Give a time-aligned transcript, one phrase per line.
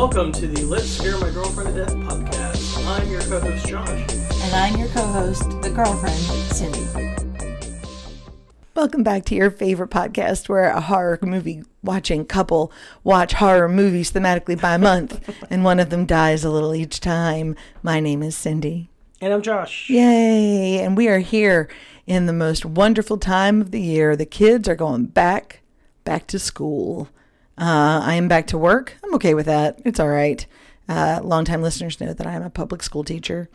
[0.00, 2.86] Welcome to the Let's Scare My Girlfriend to Death podcast.
[2.86, 4.10] I'm your co-host Josh.
[4.44, 6.16] And I'm your co host, the girlfriend,
[6.54, 6.86] Cindy.
[8.74, 12.72] Welcome back to your favorite podcast where a horror movie watching couple
[13.04, 17.54] watch horror movies thematically by month and one of them dies a little each time.
[17.82, 18.88] My name is Cindy.
[19.20, 19.90] And I'm Josh.
[19.90, 20.80] Yay!
[20.80, 21.68] And we are here
[22.06, 24.16] in the most wonderful time of the year.
[24.16, 25.60] The kids are going back
[26.04, 27.10] back to school.
[27.60, 28.96] Uh, I am back to work.
[29.04, 29.80] I'm okay with that.
[29.84, 30.44] It's all right.
[30.88, 33.48] Uh, longtime listeners know that I'm a public school teacher.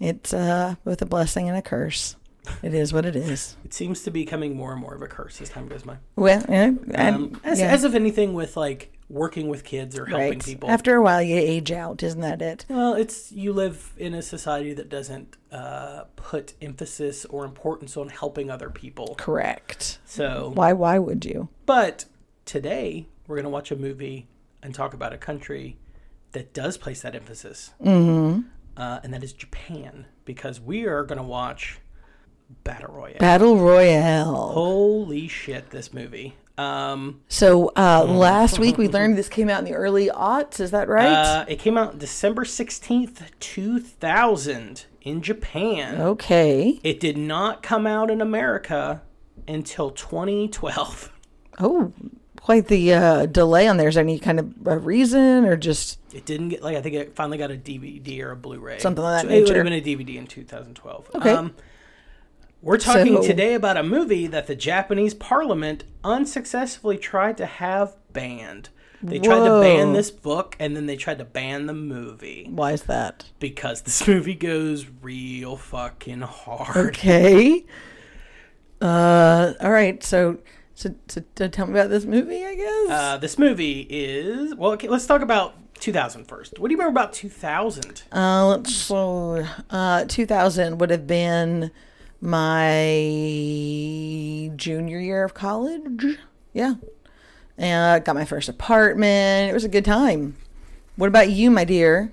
[0.00, 2.16] It's uh, both a blessing and a curse.
[2.62, 3.56] It is what it is.
[3.64, 5.96] It seems to be becoming more and more of a curse as time goes by.
[6.16, 7.66] Well, yeah, Um, as, yeah.
[7.72, 10.44] as of anything with like working with kids or helping right.
[10.44, 10.70] people.
[10.70, 12.64] After a while, you age out, isn't that it?
[12.68, 18.08] well, it's you live in a society that doesn't uh, put emphasis or importance on
[18.08, 19.14] helping other people.
[19.16, 19.98] Correct.
[20.04, 20.72] So, Why?
[20.72, 21.48] Why would you?
[21.66, 22.06] but
[22.44, 24.26] today we're gonna watch a movie
[24.62, 25.78] and talk about a country
[26.32, 28.40] that does place that emphasis, mm-hmm.
[28.76, 31.78] uh, and that is Japan, because we are gonna watch
[32.64, 33.18] Battle Royale.
[33.18, 34.48] Battle Royale.
[34.52, 36.34] Holy shit, this movie.
[36.58, 40.60] Um, So uh, last week we learned this came out in the early aughts.
[40.60, 41.06] Is that right?
[41.06, 46.00] uh, it came out December 16th, 2000 in Japan.
[46.00, 46.80] okay.
[46.82, 49.02] It did not come out in America
[49.48, 51.12] until 2012.
[51.58, 51.92] Oh,
[52.42, 53.88] quite the uh, delay on there.
[53.88, 56.94] Is there any kind of a reason or just It didn't get, like, I think
[56.96, 58.78] it finally got a DVD or a Blu ray.
[58.78, 61.10] Something like that so It would have been a DVD in 2012.
[61.14, 61.50] Okay.
[62.62, 67.96] we're talking So- today about a movie that the Japanese parliament unsuccessfully tried to have
[68.12, 68.70] banned.
[69.02, 72.46] They tried to ban this book and then they tried to ban the movie.
[72.50, 73.24] why is that?
[73.38, 76.88] because this movie goes real fucking hard.
[76.96, 77.64] Okay.
[78.80, 80.02] Uh, all right.
[80.02, 80.38] So,
[80.80, 82.44] so, so, so tell me about this movie.
[82.44, 82.90] I guess.
[82.90, 84.72] Uh, this movie is well.
[84.72, 86.58] Okay, let's talk about 2000 first.
[86.58, 88.02] What do you remember about 2000?
[88.12, 91.70] Uh, let's so uh, 2000 would have been
[92.20, 92.90] my
[94.56, 96.18] junior year of college.
[96.52, 96.74] Yeah,
[97.58, 99.50] and I got my first apartment.
[99.50, 100.36] It was a good time.
[100.96, 102.12] What about you, my dear?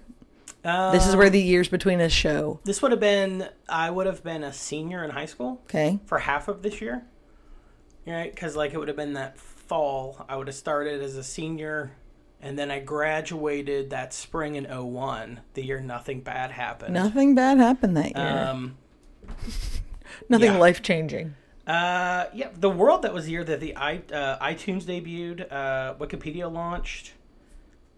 [0.64, 2.60] Uh, This is where the years between us show.
[2.66, 3.48] this would have been.
[3.70, 6.00] I would have been a senior in high school Okay.
[6.06, 7.04] for half of this year.
[8.08, 10.26] Right, because like it would have been that fall.
[10.30, 11.92] I would have started as a senior,
[12.42, 16.94] and then I graduated that spring in 01, the year nothing bad happened.
[16.94, 18.48] Nothing bad happened that year.
[18.50, 18.78] Um,
[20.30, 20.58] Nothing yeah.
[20.58, 21.36] life changing.
[21.66, 25.96] Uh, yeah, the world that was the year that the i uh, iTunes debuted, uh,
[25.96, 27.12] Wikipedia launched,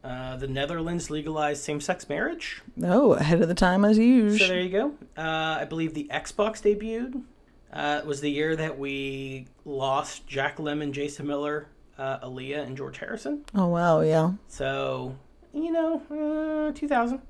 [0.04, 2.64] uh, the Netherlands legalized same-sex marriage.
[2.84, 4.48] Oh, ahead of the time as So usual.
[4.48, 4.94] there you go.
[5.16, 7.22] Uh, I believe the Xbox debuted.
[7.72, 12.76] Uh, it was the year that we lost Jack Lemmon, Jason Miller, uh, Aaliyah, and
[12.76, 13.46] George Harrison.
[13.54, 14.32] Oh wow, yeah.
[14.48, 15.16] So
[15.54, 17.22] you know, uh, 2000.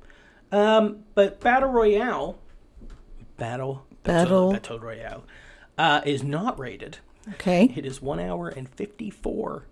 [0.52, 2.40] Um, but Battle Royale,
[3.38, 4.54] Battle Battle.
[4.54, 5.24] Battle Royale,
[5.78, 7.00] uh, is not rated.
[7.34, 7.72] Okay.
[7.76, 9.66] It is one hour and 54,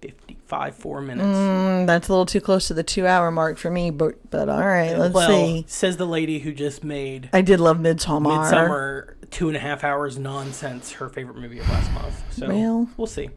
[0.00, 1.26] 55, four minutes.
[1.26, 4.48] Mm, that's a little too close to the two hour mark for me, but but
[4.48, 5.64] all right, let's well, see.
[5.68, 8.42] says the lady who just made I did love Midsommar.
[8.42, 12.32] Midsummer two and a half hours nonsense her favorite movie of last month.
[12.34, 12.88] So Well.
[12.96, 13.30] we'll see.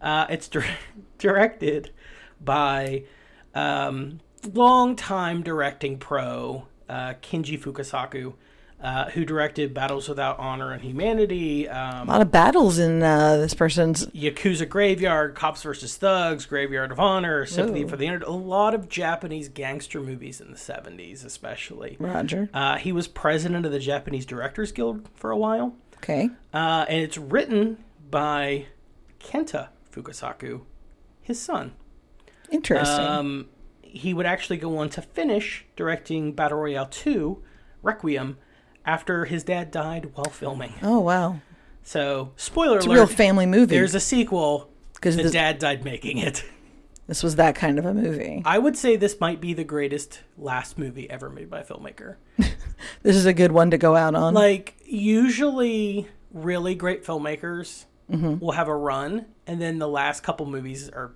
[0.00, 0.64] Uh, it's dir-
[1.18, 1.90] directed
[2.40, 3.04] by
[3.54, 4.20] um,
[4.52, 8.34] longtime directing pro uh, Kinji Fukasaku,
[8.82, 13.36] uh, who directed Battles Without Honor and Humanity, um, A lot of battles in uh,
[13.36, 14.06] this person's.
[14.08, 17.88] Yakuza Graveyard, Cops versus Thugs, Graveyard of Honor, Sympathy Ooh.
[17.88, 18.26] for the Internet.
[18.26, 21.96] A lot of Japanese gangster movies in the 70s, especially.
[22.00, 22.50] Roger.
[22.52, 25.76] Uh, he was president of the Japanese Directors Guild for a while.
[25.98, 26.30] Okay.
[26.52, 28.66] Uh, and it's written by
[29.20, 30.62] Kenta Fukasaku,
[31.20, 31.72] his son.
[32.50, 33.06] Interesting.
[33.06, 33.48] Um,
[33.82, 37.40] he would actually go on to finish directing Battle Royale 2,
[37.82, 38.38] Requiem,
[38.84, 40.72] after his dad died while filming.
[40.82, 41.40] oh wow,
[41.84, 43.74] So, spoiler it's a real family movie.
[43.76, 44.68] there's a sequel.
[44.94, 46.44] because The this, dad died making it.
[47.06, 48.42] this was that kind of a movie.
[48.44, 52.16] I would say this might be the greatest last movie ever made by a filmmaker.
[53.04, 54.34] This is a good one to go out on.
[54.34, 58.40] Like usually, really great filmmakers Mm-hmm.
[58.44, 61.12] will have a run, and then the last couple movies are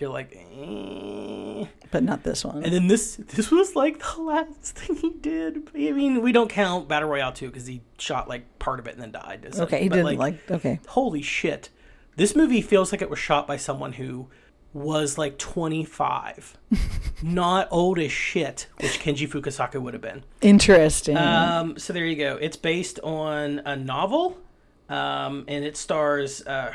[0.00, 1.66] you're like, eh.
[1.90, 2.62] but not this one.
[2.64, 5.68] and then this this was like the last thing he did.
[5.74, 8.94] I mean, we don't count Battle Royale two because he shot like part of it
[8.94, 9.46] and then died.
[9.58, 10.80] okay, he But, didn't like, Okay.
[10.88, 11.68] holy shit
[12.16, 14.28] this movie feels like it was shot by someone who
[14.74, 16.58] was like 25
[17.22, 21.16] not old as shit which kenji fukasaku would have been Interesting.
[21.16, 24.38] um, so there you go it's based on a novel
[24.88, 26.72] um, and it stars uh,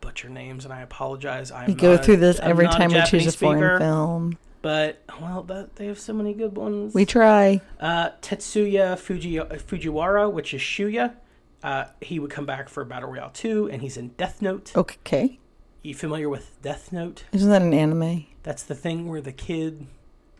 [0.00, 3.32] butcher names and i apologize i'm go through this I'm every time we choose a
[3.32, 4.38] foreign speaker, film.
[4.62, 6.92] but well, that, they have so many good ones.
[6.94, 7.60] We try.
[7.80, 11.14] Uh, Tatsuya Fuji, Fujiwara, which is Shuya.
[11.62, 14.72] Uh, he would come back for Battle Royale 2, and he's in Death Note.
[14.76, 15.38] Okay.
[15.82, 17.24] You familiar with Death Note?
[17.32, 18.26] Isn't that an anime?
[18.42, 19.86] That's the thing where the kid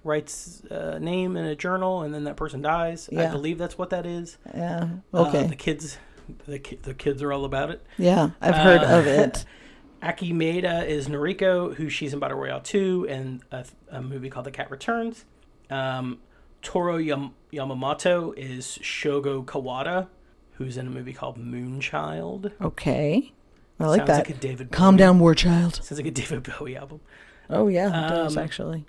[0.05, 3.09] writes a name in a journal, and then that person dies.
[3.17, 4.37] I believe that's what that is.
[4.55, 4.89] Yeah.
[5.15, 5.47] Uh, Okay.
[5.47, 5.99] the kids,
[6.47, 7.85] the ki- the kids are all about it.
[7.99, 9.45] yeah, I've heard uh, of it.
[10.03, 14.45] Aki Maeda is Noriko, who she's in Battle Royale 2 and a, a movie called
[14.47, 15.25] The Cat Returns.
[15.71, 16.19] Um,
[16.63, 20.09] Taro Yam- Yamamoto is Shogo Kawada,
[20.53, 22.53] who's in a movie called Moonchild.
[22.61, 23.33] Okay.
[23.81, 24.17] I like Sounds that.
[24.29, 25.77] like a David Calm Bowie- down, war child.
[25.77, 27.01] Sounds like a David Bowie album.
[27.49, 28.87] Oh yeah, it does Um, actually.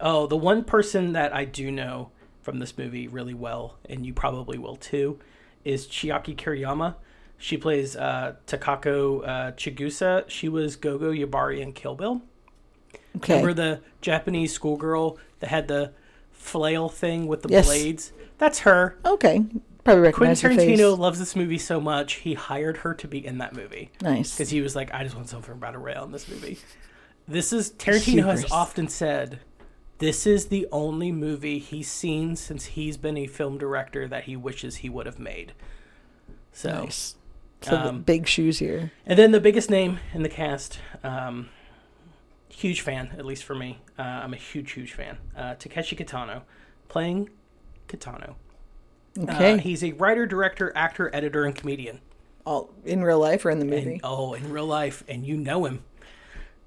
[0.00, 2.10] Oh, the one person that I do know
[2.42, 5.18] from this movie really well, and you probably will too,
[5.64, 6.94] is Chiaki Kiriyama.
[7.38, 10.28] She plays uh, Takako uh, Chigusa.
[10.28, 12.22] She was Gogo Yubari in Kill Bill.
[13.16, 13.34] Okay.
[13.40, 15.92] Remember the Japanese schoolgirl that had the
[16.32, 17.66] flail thing with the Yes.
[17.66, 18.12] blades?
[18.38, 18.96] That's her.
[19.04, 19.44] Okay.
[19.84, 20.80] Probably Quentin recognize face.
[20.80, 24.32] Tarantino loves this movie so much, he hired her to be in that movie Nice.
[24.34, 26.58] because he was like, I just want something from Battle Royale in this movie.
[27.28, 29.40] This is Tarantino has often said
[30.04, 34.36] this is the only movie he's seen since he's been a film director that he
[34.36, 35.54] wishes he would have made.
[36.52, 37.16] So, Nice.
[37.62, 38.92] So the um, big shoes here.
[39.06, 41.48] and then the biggest name in the cast, um,
[42.50, 43.78] huge fan, at least for me.
[43.98, 45.16] Uh, I'm a huge, huge fan.
[45.34, 46.42] Uh, Takeshi Kitano,
[46.88, 47.30] playing
[47.88, 48.34] Kitano.
[49.18, 49.54] Okay.
[49.54, 52.02] Uh, he's a writer, director, actor, editor, and comedian.
[52.44, 53.92] All in real life or in the movie?
[53.92, 55.82] And, oh, in real life, and you know him.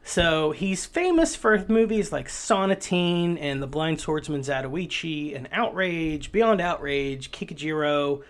[0.08, 6.62] So he's famous for movies like Sonatine and The Blind Swordsman Zatoichi and Outrage, Beyond
[6.62, 8.24] Outrage, Kikujiro.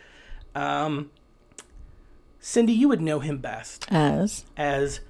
[0.55, 1.11] Um,
[2.39, 5.01] Cindy, you would know him best As as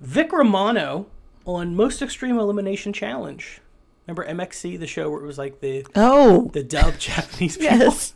[0.00, 1.06] Vic Romano
[1.46, 3.60] on Most Extreme Elimination Challenge.
[4.06, 7.78] Remember MXC, the show where it was like the oh the dub Japanese people?
[7.78, 8.14] yes.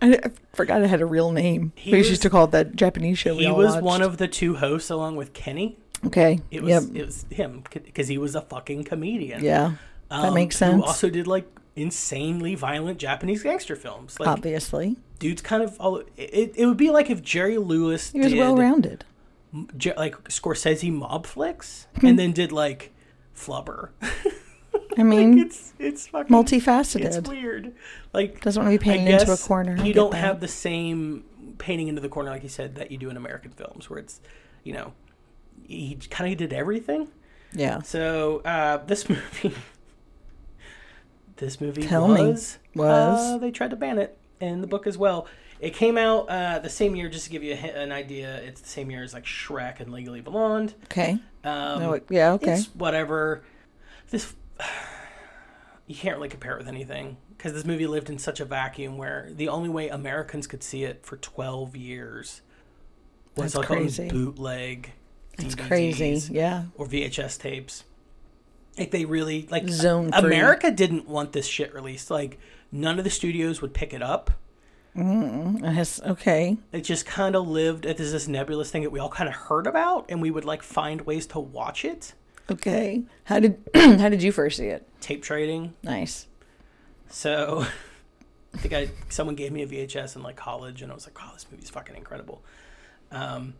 [0.00, 1.72] I, I forgot it had a real name.
[1.74, 3.36] He we was- used to call it that Japanese show.
[3.36, 3.82] He was watched.
[3.84, 5.78] one of the two hosts along with Kenny.
[6.06, 6.40] Okay.
[6.50, 6.82] It was yep.
[6.96, 9.42] it was him because he was a fucking comedian.
[9.42, 9.74] yeah.
[10.10, 10.82] that um, makes Who sense.
[10.84, 11.46] also did like
[11.76, 14.18] insanely violent Japanese gangster films.
[14.20, 16.02] Like Obviously, dude's kind of all.
[16.16, 19.04] It, it would be like if Jerry Lewis he was well rounded.
[19.52, 22.06] Like Scorsese mob flicks Hmm.
[22.06, 22.92] and then did like
[23.36, 23.90] Flubber.
[24.98, 27.04] I mean, it's it's fucking multifaceted.
[27.04, 27.72] It's weird.
[28.12, 29.76] Like Doesn't want to be painted into a corner.
[29.82, 30.18] You don't that.
[30.18, 31.24] have the same
[31.58, 34.20] painting into the corner, like you said, that you do in American films, where it's,
[34.64, 34.92] you know,
[35.66, 37.08] he kind of did everything.
[37.52, 37.82] Yeah.
[37.82, 39.54] So uh, this movie,
[41.36, 42.28] this movie Tell me.
[42.28, 43.34] was Was.
[43.34, 45.26] uh, they tried to ban it in the book as well.
[45.60, 48.36] It came out uh, the same year, just to give you a, an idea.
[48.42, 50.74] It's the same year as like Shrek and Legally Blonde.
[50.84, 51.18] Okay.
[51.44, 52.32] Um, no, it- yeah.
[52.32, 52.54] Okay.
[52.54, 53.42] it's whatever.
[54.10, 54.34] This
[55.86, 58.96] you can't really compare it with anything because this movie lived in such a vacuum
[58.96, 62.40] where the only way Americans could see it for 12 years
[63.36, 64.04] was That's like crazy.
[64.04, 64.92] on bootleg
[65.38, 66.20] It's crazy.
[66.32, 66.64] Yeah.
[66.76, 67.84] or VHS tapes.
[68.78, 70.10] Like they really like Zone.
[70.12, 72.10] America didn't want this shit released.
[72.10, 72.38] Like
[72.70, 74.30] none of the studios would pick it up.
[74.94, 76.58] It has, okay.
[76.70, 79.66] It just kind of lived as this nebulous thing that we all kind of heard
[79.66, 82.12] about, and we would like find ways to watch it.
[82.50, 83.02] Okay.
[83.24, 84.86] How did how did you first see it?
[85.00, 86.26] Tape trading, Nice.
[87.08, 87.64] So
[88.54, 91.16] I think I someone gave me a VHS in like college, and I was like,
[91.22, 92.42] "Oh, this movie's fucking incredible."
[93.10, 93.54] Um,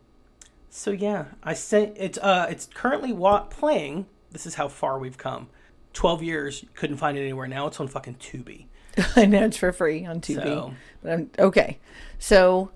[0.74, 4.06] so yeah, I sent it's uh it's currently wa- playing.
[4.30, 5.48] This is how far we've come.
[5.92, 7.46] Twelve years, couldn't find it anywhere.
[7.46, 8.66] Now it's on fucking Tubi.
[9.16, 10.42] I know it's for free on Tubi.
[10.42, 11.78] So But I'm okay.
[12.18, 12.70] So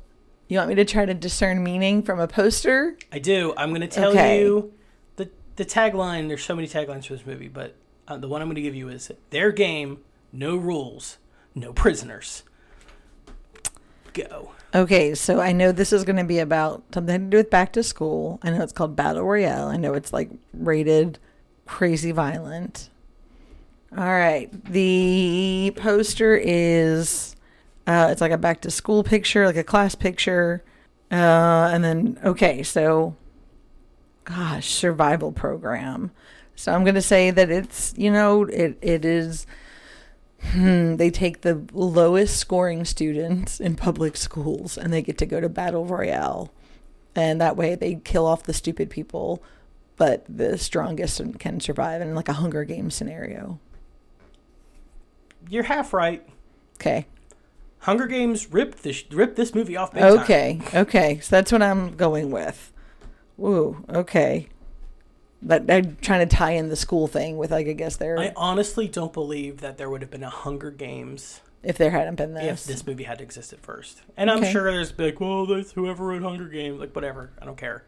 [0.48, 2.96] you want me to try to discern meaning from a poster?
[3.10, 3.54] I do.
[3.56, 4.40] I'm gonna tell Okay.
[4.40, 4.74] you
[5.16, 6.28] the the tagline.
[6.28, 7.76] There's so many taglines for this movie, but
[8.06, 11.16] uh, the one I'm gonna give you is their game, no rules,
[11.54, 12.42] no prisoners.
[14.12, 14.52] Go.
[14.74, 17.72] Okay, so I know this is going to be about something to do with back
[17.74, 18.40] to school.
[18.42, 19.68] I know it's called Battle Royale.
[19.68, 21.18] I know it's like rated
[21.66, 22.90] crazy violent.
[23.96, 27.36] All right, the poster is
[27.86, 30.64] uh, it's like a back to school picture, like a class picture,
[31.10, 33.14] uh, and then okay, so
[34.24, 36.10] gosh, survival program.
[36.56, 39.46] So I'm going to say that it's you know it it is
[40.42, 45.40] Hmm, they take the lowest scoring students in public schools and they get to go
[45.40, 46.52] to battle royale.
[47.14, 49.42] And that way they kill off the stupid people
[49.96, 53.58] but the strongest can survive in like a hunger Games scenario.
[55.48, 56.26] You're half right.
[56.78, 57.06] okay.
[57.80, 60.18] Hunger Games ripped this ripped this movie off big time.
[60.18, 61.20] okay okay.
[61.20, 62.72] So that's what i'm going with.
[63.36, 64.48] Woo, okay
[65.42, 68.32] But they're trying to tie in the school thing with like I guess their I
[68.36, 72.32] honestly don't believe that there would have been a Hunger Games if there hadn't been
[72.34, 72.62] this.
[72.62, 72.86] if this.
[72.86, 74.00] movie had existed first.
[74.16, 77.30] And I'm sure there's like, well, there's whoever wrote Hunger Games, like whatever.
[77.40, 77.84] I don't care.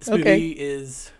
[0.00, 0.18] This Okay.
[0.18, 1.10] movie is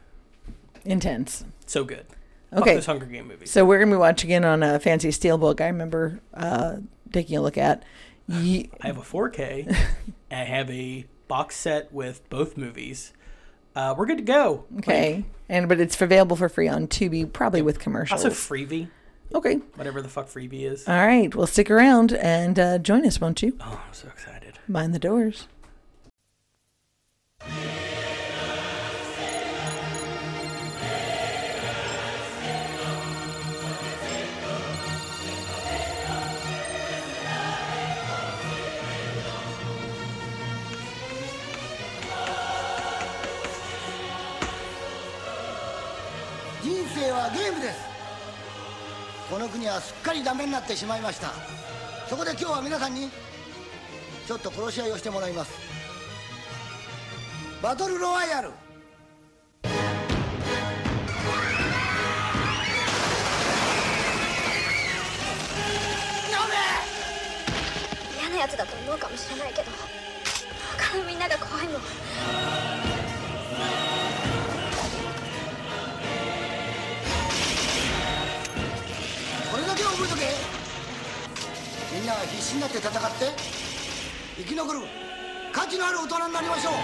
[0.84, 1.44] Intense.
[1.66, 2.06] so good.
[2.50, 2.74] Fuck Okay.
[2.76, 3.46] this Hunger Game movie.
[3.46, 5.60] So we're gonna be watching it on a fancy steelbook.
[5.60, 6.76] I remember uh,
[7.12, 7.82] taking a look at.
[8.28, 9.74] Ye- I have a 4K.
[10.30, 13.12] I have a box set with both movies.
[13.74, 14.64] Uh, we're good to go.
[14.78, 18.24] okay, and but it's available for free on Tubi, probably with commercials.
[18.24, 18.88] Also, Freevee,
[19.34, 20.86] okay, whatever the fuck Freevee is.
[20.88, 21.34] all right.
[21.34, 23.56] Well, stick around and uh, join us, won't you?
[23.60, 24.58] Oh, I'm so excited.
[24.68, 25.48] Mind the doors.
[47.14, 47.78] はゲームです。
[49.30, 51.32] この国はすっかりダメになってしまいました。
[52.08, 53.08] そこで今日は皆さんに
[54.26, 55.52] ちょっと殺し合いをしてもらいます。
[57.62, 58.50] バトルロワイヤル。
[68.20, 69.70] 嫌なやつだと思うかもしれないけど。
[70.76, 72.73] 他のみんなが怖いもん。
[82.04, 82.98] んなは必死になって戦って
[84.36, 84.80] 生き残る
[85.52, 86.74] 価値のある大人になりましょう。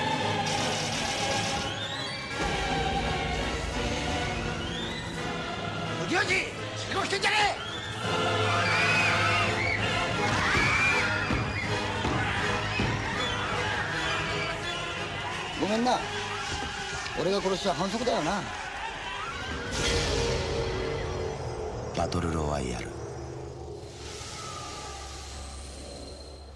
[6.03, 6.17] 無事
[6.77, 7.37] 死のしてんじゃね
[15.59, 15.61] え！
[15.61, 15.99] ごめんな。
[17.21, 18.43] 俺が殺しは反則だよな。
[21.95, 23.00] バトルロワイヤル。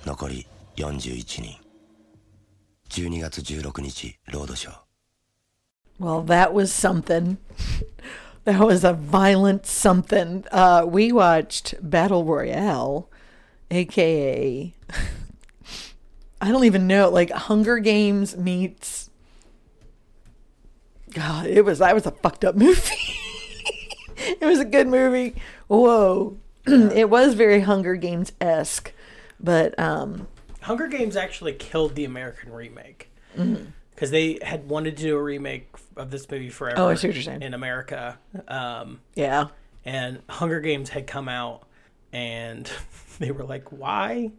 [0.06, 1.58] 残り41人
[2.90, 4.76] 12月16日ロードショー
[6.00, 7.38] Well, that was something.
[8.46, 10.46] That was a violent something.
[10.50, 13.10] Uh, we watched Battle Royale,
[13.70, 14.74] aka
[16.42, 19.10] I don't even know, like Hunger Games meets.
[21.14, 22.96] God, it was that was a fucked up movie.
[24.18, 25.36] it was a good movie.
[25.68, 28.94] Whoa, it was very Hunger Games esque,
[29.41, 30.27] but um,
[30.63, 33.11] Hunger Games actually killed the American remake
[33.95, 36.81] because they had wanted to do a remake of this movie forever.
[36.81, 37.43] Oh, I see what you're saying.
[37.43, 39.49] In America, um, yeah,
[39.85, 41.63] and Hunger Games had come out,
[42.13, 42.71] and
[43.19, 44.31] they were like, "Why?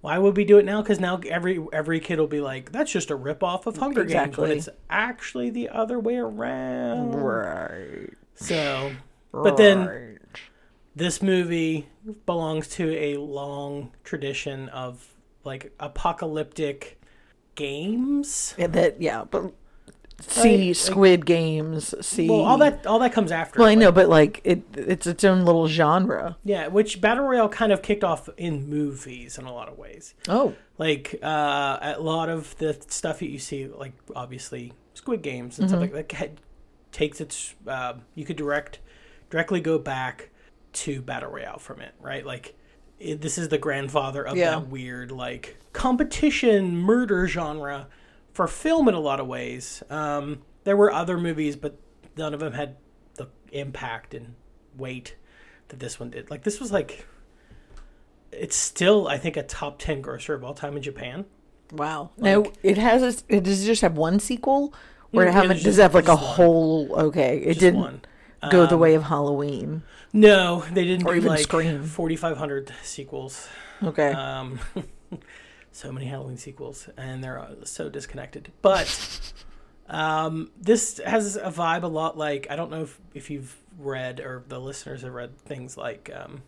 [0.00, 0.82] Why would we do it now?
[0.82, 4.02] Because now every every kid will be like, that's just a rip off of Hunger
[4.04, 4.56] Games when Exactly.
[4.56, 8.08] it's actually the other way around." right.
[8.34, 8.90] So,
[9.30, 10.11] but then
[10.94, 11.88] this movie
[12.26, 15.06] belongs to a long tradition of
[15.44, 17.00] like apocalyptic
[17.54, 18.54] games.
[18.58, 19.52] Yeah, that yeah, but
[20.20, 21.94] see Like- Squid Games.
[22.06, 23.58] See, Well, all that all that comes after.
[23.58, 26.36] Well, I like- know, but like it, it's its own little genre.
[26.44, 30.14] Yeah, which battle royale kind of kicked off in movies in a lot of ways.
[30.28, 35.58] Oh, Like uh, a lot of the stuff that you see, like obviously Squid Games
[35.58, 35.94] and stuff Mm-hmm.
[35.96, 36.30] like that,
[36.92, 37.54] takes its.
[37.66, 38.78] Uh, you could direct
[39.30, 40.28] directly go back
[40.72, 42.24] to battle royale from it, right?
[42.24, 42.54] Like
[42.98, 44.50] it, this is the grandfather of Yeah.
[44.50, 47.88] that weird like competition murder genre
[48.32, 49.82] for film in a lot of ways.
[49.90, 51.78] Um, there were other movies, but
[52.16, 52.76] none of them had
[53.16, 54.34] the impact and
[54.76, 55.16] weight
[55.68, 56.30] that this one did.
[56.30, 57.06] Like this was like
[58.30, 61.26] it's still I think a top 10 grosser of all time in Japan.
[61.72, 62.10] wow!
[62.16, 64.72] now it has its, it does it just have one sequel,
[65.12, 66.24] or Yeah, it have there's does just- it have like a one.
[66.24, 66.92] whole?
[67.08, 68.00] Okay, it Just didn't one.
[68.50, 69.82] Go the Um, way of Halloween.
[70.12, 71.84] No, they didn't Or do even like Scream.
[71.84, 73.48] 4500 sequels.
[73.82, 74.60] Okay, Um
[75.72, 78.52] so many Halloween sequels and they're uh, so disconnected.
[78.62, 79.32] But
[79.88, 84.20] um this has a vibe a lot like I don't know if, if you've read
[84.20, 86.42] or the listeners have read things like um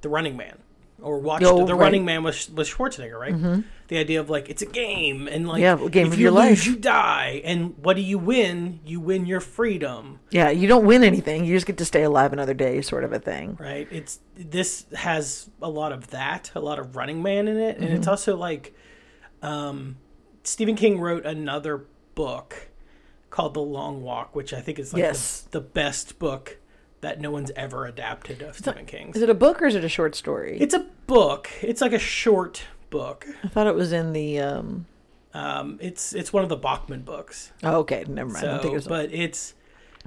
[0.00, 0.58] The Running Man
[1.00, 1.80] or watched Oh, The right.
[1.86, 3.62] Running Man with with Schwarzenegger, right?
[3.88, 6.30] The idea of like it's a game and like Yeah, a game if you your
[6.32, 6.66] lose, life.
[6.66, 8.80] you die and what do you win?
[8.84, 10.20] You win your freedom.
[10.30, 11.44] yeah, you don't win anything.
[11.44, 13.56] You just get to stay alive another day, sort of a thing.
[13.60, 17.76] right it's this has a lot of that a lot of running man in it
[17.76, 17.96] and Mm-hmm.
[17.96, 18.74] it's also like
[19.42, 19.96] um
[20.44, 22.68] stephen king wrote another book
[23.30, 25.42] called the long walk which i think is like Yes.
[25.50, 26.58] the, the best book
[27.00, 29.84] that no one's ever adapted of stephen king's Is it a book or is it
[29.84, 30.58] a short story?
[30.60, 34.40] it's a book it's like a short book I thought it was in the.
[34.40, 34.86] um
[35.34, 38.46] um it's it's one of the bachman books Oh, okay, never mind.
[38.46, 38.86] I so think it was.
[38.88, 39.54] but it's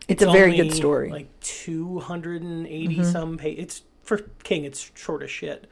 [0.08, 1.08] It's, a very good story.
[1.08, 1.14] Mm-hmm.
[1.14, 3.60] Like 280 some page.
[3.60, 4.66] It's for King.
[4.66, 5.68] It's short as shit.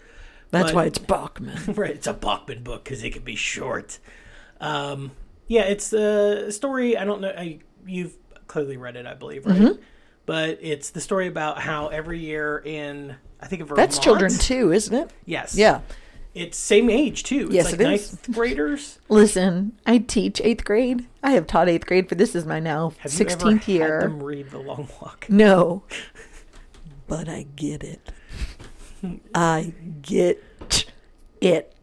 [0.52, 1.58] That's but- why it's Bachman.
[1.74, 1.92] right.
[1.92, 3.98] It's a Bachman book because it can be short.
[4.62, 5.12] Um,
[5.48, 6.96] yeah, it's a story.
[6.96, 7.30] I don't know.
[7.36, 8.16] I, you've
[8.48, 9.56] clearly read it, I believe, right?
[9.60, 9.82] Mm-hmm.
[10.30, 13.90] But it's the story about how every year in I think of Vermont.
[13.90, 15.10] That's children too, isn't it?
[15.26, 15.56] Yes.
[15.56, 15.82] Yeah.
[16.36, 17.46] It's same age too.
[17.48, 18.12] It's Yes, like it is.
[18.14, 19.00] ninth graders.
[19.10, 21.08] Listen, I teach eighth grade.
[21.24, 23.74] I have taught eighth grade, for this is my now Have you ever sixteenth had
[23.74, 24.02] year.
[24.02, 25.26] them read The Long Walk?
[25.30, 25.82] No,
[27.08, 28.12] but I get it.
[29.34, 30.44] I get
[31.42, 31.76] it.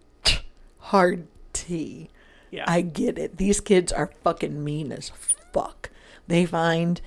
[0.78, 2.10] Hard T.
[2.52, 2.64] Yeah.
[2.68, 3.38] I get it.
[3.38, 5.10] These kids are fucking mean as
[5.52, 5.90] fuck.
[6.28, 7.00] They find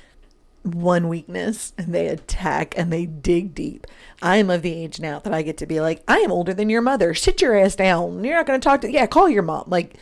[0.64, 3.88] one weakness and they attack and they dig deep.
[4.22, 6.54] I am of the age now that I get to be like, I am older
[6.54, 7.14] than your mother.
[7.14, 8.24] Sit your ass down.
[8.24, 9.66] You're not going to talk to, yeah, call your mom.
[9.68, 9.96] Like,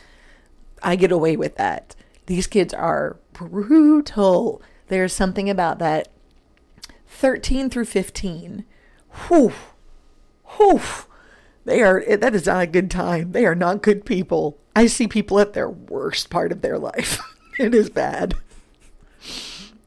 [0.82, 1.94] I get away with that.
[2.26, 4.60] These kids are brutal.
[4.88, 6.08] There's something about that
[7.06, 8.64] 13 through 15.
[9.28, 9.52] Whew.
[10.56, 10.80] Whew.
[11.64, 13.32] They are, eh, that is not a good time.
[13.32, 14.58] They are not good people.
[14.74, 17.20] I see people at their worst part of their life.
[17.58, 18.34] it is bad.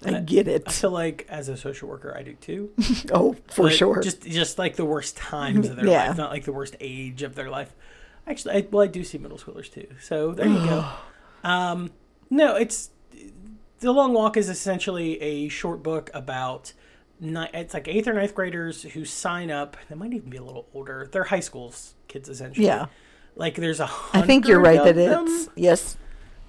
[0.06, 0.72] I get I it.
[0.72, 2.72] feel like as a social worker, I do too.
[3.14, 4.02] Oh, for But sure.
[4.02, 6.08] Just just like the worst times of their Yeah.
[6.10, 7.74] life, not like the worst age of their life.
[8.28, 9.88] Actually, I, well, I do see middle schoolers too.
[10.02, 10.86] So there you go.
[11.44, 11.90] Um,
[12.30, 12.92] no, it's
[13.80, 16.74] the Long Walk is essentially a short book about.
[17.20, 19.76] Ni- it's like eighth or ninth graders who sign up.
[19.90, 21.08] They might even be a little older.
[21.12, 21.74] They're high school
[22.08, 22.66] kids essentially.
[22.68, 22.88] Yeah.
[23.36, 25.98] Like there's a I think you're right that of them it's, yes.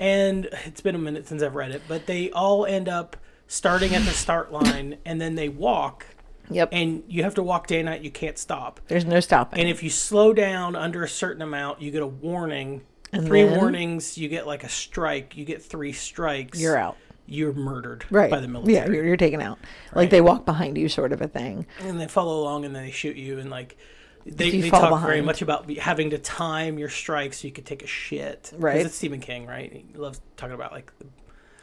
[0.00, 3.16] and it's been a minute since I've read it, but they all end up
[3.52, 6.06] starting at the start line and then they walk
[6.50, 6.71] Yep.
[6.73, 8.80] and you have to walk day and night, you can't stop.
[8.88, 9.61] There's no stopping.
[9.61, 12.82] And if you slow down under a certain amount, you get a warning.
[13.12, 16.59] And three then- warnings, you get like a strike, you get three strikes.
[16.61, 16.97] You're out.
[17.26, 18.30] You're murdered right.
[18.30, 18.75] by the military.
[18.75, 19.59] Yeah, you're, you're taken out.
[19.94, 21.67] Like they walk behind you, sort of a thing.
[21.80, 23.76] and they follow along and then they shoot you and like
[24.25, 27.82] they, they talk very much about having to time your strikes so you could take
[27.82, 28.52] a shit.
[28.56, 28.84] Right.
[28.84, 29.73] It's Stephen King, right?
[29.73, 31.06] He loves talking about like the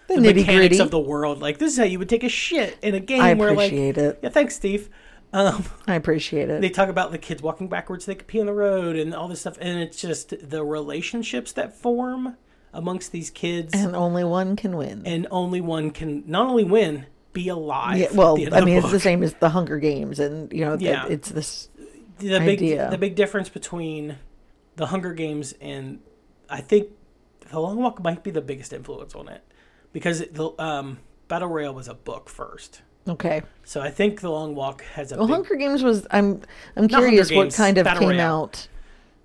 [0.09, 0.79] The, the mechanics gritty.
[0.79, 1.39] of the world.
[1.39, 3.71] Like this is how you would take a shit in a game I where like
[3.71, 4.19] it.
[4.21, 4.89] yeah, thanks, Steve.
[5.31, 6.59] Um, I appreciate it.
[6.61, 9.13] they talk about the kids walking backwards, so they could pee on the road, and
[9.13, 12.35] all this stuff, and it's just the relationships that form
[12.73, 15.03] amongst these kids, and, only one can win.
[15.05, 17.97] And only one can not only win, be alive.
[17.99, 20.77] yeah, well, I the mean, it's the same as the Hunger Games, and you know,
[20.79, 21.05] Yeah.
[21.07, 21.69] it's this.
[22.17, 22.89] the big idea.
[22.89, 24.17] the big difference between
[24.77, 25.99] the Hunger Games and
[26.49, 26.87] I think
[27.51, 29.43] the Long Walk might be the biggest influence on it
[29.93, 32.81] because the um, Battle Royale was a book first.
[33.07, 33.41] Okay.
[33.63, 36.05] So I think the Long Walk has a Well, big Hunger Games was.
[36.11, 36.41] I'm.
[36.75, 38.43] I'm curious what kind of Battle came Royale.
[38.43, 38.67] out.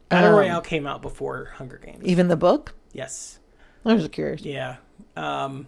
[0.08, 2.04] Battle um, Royale came out before Hunger Games.
[2.04, 2.74] Even the book.
[2.92, 3.38] Yes.
[3.84, 4.42] I was curious.
[4.42, 4.76] Yeah.
[5.16, 5.66] Um,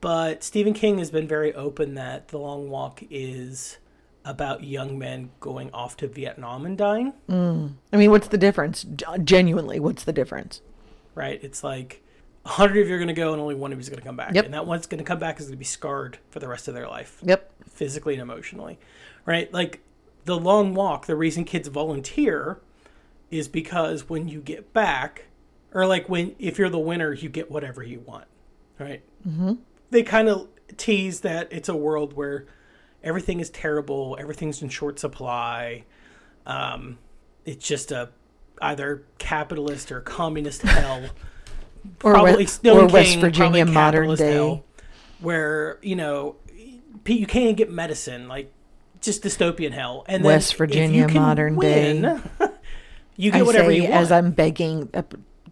[0.00, 3.78] but Stephen King has been very open that The Long Walk is
[4.24, 7.12] about young men going off to Vietnam and dying.
[7.28, 8.86] I mean, what's the difference?
[9.24, 10.60] Genuinely, what's the difference?
[11.14, 11.42] Right?
[11.42, 12.02] It's like
[12.44, 13.98] a hundred of you are going to go and only one of you is going
[14.00, 14.34] to come back.
[14.34, 14.46] Yep.
[14.46, 16.68] And that one's going to come back is going to be scarred for the rest
[16.68, 17.52] of their life, Yep.
[17.68, 18.78] physically and emotionally.
[19.26, 19.52] Right?
[19.52, 19.80] Like
[20.24, 22.58] The Long Walk, the reason kids volunteer
[23.30, 25.26] is because when you get back,
[25.72, 28.24] or like when, if you're the winner, you get whatever you want.
[28.78, 29.02] Right?
[29.28, 29.54] Mm-hmm.
[29.90, 30.48] they kind of
[30.78, 32.46] tease that it's a world where
[33.04, 35.84] everything is terrible, everything's in short supply.
[36.46, 36.96] Um,
[37.44, 38.08] it's just a
[38.62, 41.10] either capitalist or communist hell.
[42.02, 44.62] Or, Probably we- Stephen or West Virginia modern day.
[45.20, 46.36] where you know
[47.06, 48.52] you can't get medicine, like
[49.00, 50.04] just dystopian hell.
[50.08, 51.98] And West Virginia modern day.
[53.16, 53.94] you get I whatever you want.
[53.94, 54.90] as I'm begging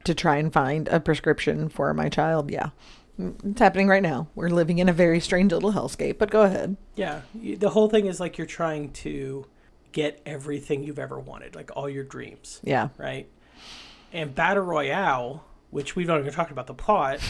[0.04, 2.50] to try and find a prescription for my child.
[2.50, 2.70] Yeah,
[3.18, 4.28] Mm, it's happening right now.
[4.36, 6.18] We're living in a very strange little hellscape.
[6.18, 6.76] But go ahead.
[6.94, 9.44] Yeah, the whole thing is like you're trying to
[9.90, 12.90] get everything you've ever wanted, like all your dreams, Yeah.
[12.96, 13.28] right?
[14.12, 17.20] And Battle Royale, which we've not even talked about the plot,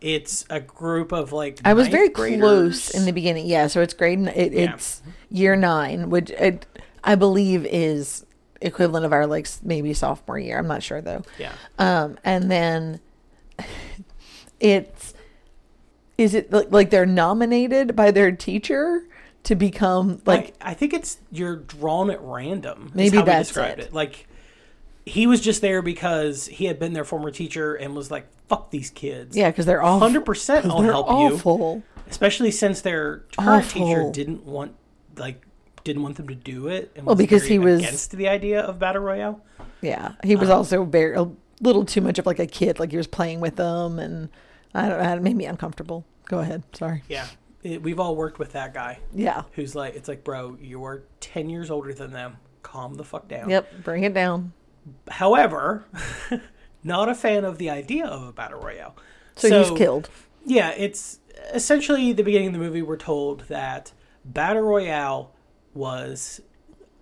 [0.00, 2.40] it's a group of like I was very graders.
[2.40, 3.46] close in the beginning.
[3.46, 4.20] Yeah, so it's grade.
[4.20, 4.74] It, Yeah.
[4.74, 6.66] It's year nine, which it,
[7.02, 8.24] I believe is
[8.60, 10.58] equivalent of our like maybe sophomore year.
[10.58, 11.22] I'm not sure though.
[11.38, 13.00] Yeah, Um, and then
[14.60, 15.14] it's
[16.16, 19.04] is it like, like they're nominated by their teacher
[19.44, 22.88] to become like like I, think it's you're drawn at random.
[22.88, 23.86] is Maybe that's described it.
[23.86, 23.92] it.
[23.94, 24.26] Like
[25.08, 28.70] he was just there because he had been their former teacher and was like, "Fuck
[28.70, 30.66] these kids." yeah because they're all hundred percent.
[30.66, 30.92] I'll you.
[30.92, 31.82] awful.
[32.10, 34.74] especially since their current teacher didn't want
[35.16, 35.42] like
[35.84, 38.78] didn't want them to do it and Well, because he was- against the idea of
[38.78, 39.40] battle royale
[39.80, 41.28] Yeah, he was um, also very a
[41.60, 42.78] little too much of like a kid.
[42.78, 44.28] Like he was playing with them, and
[44.74, 45.00] I don't.
[45.04, 46.04] It made me uncomfortable.
[46.26, 46.62] Go ahead.
[46.74, 47.02] Sorry.
[47.08, 47.26] yeah
[47.62, 49.42] it, we've all worked with that guy Yeah.
[49.52, 52.36] who's like, it's like, bro, you're 10 years older than them.
[52.62, 53.50] Calm the fuck down.
[53.50, 53.82] Yep.
[53.82, 54.52] Bring it down.
[55.10, 55.84] However,
[56.84, 58.96] not a fan of the idea of a battle royale.
[59.36, 60.08] So, he's killed.
[60.44, 61.20] Yeah, it's
[61.54, 62.82] essentially the beginning of the movie.
[62.82, 63.92] We're told that
[64.24, 65.32] battle royale
[65.74, 66.40] was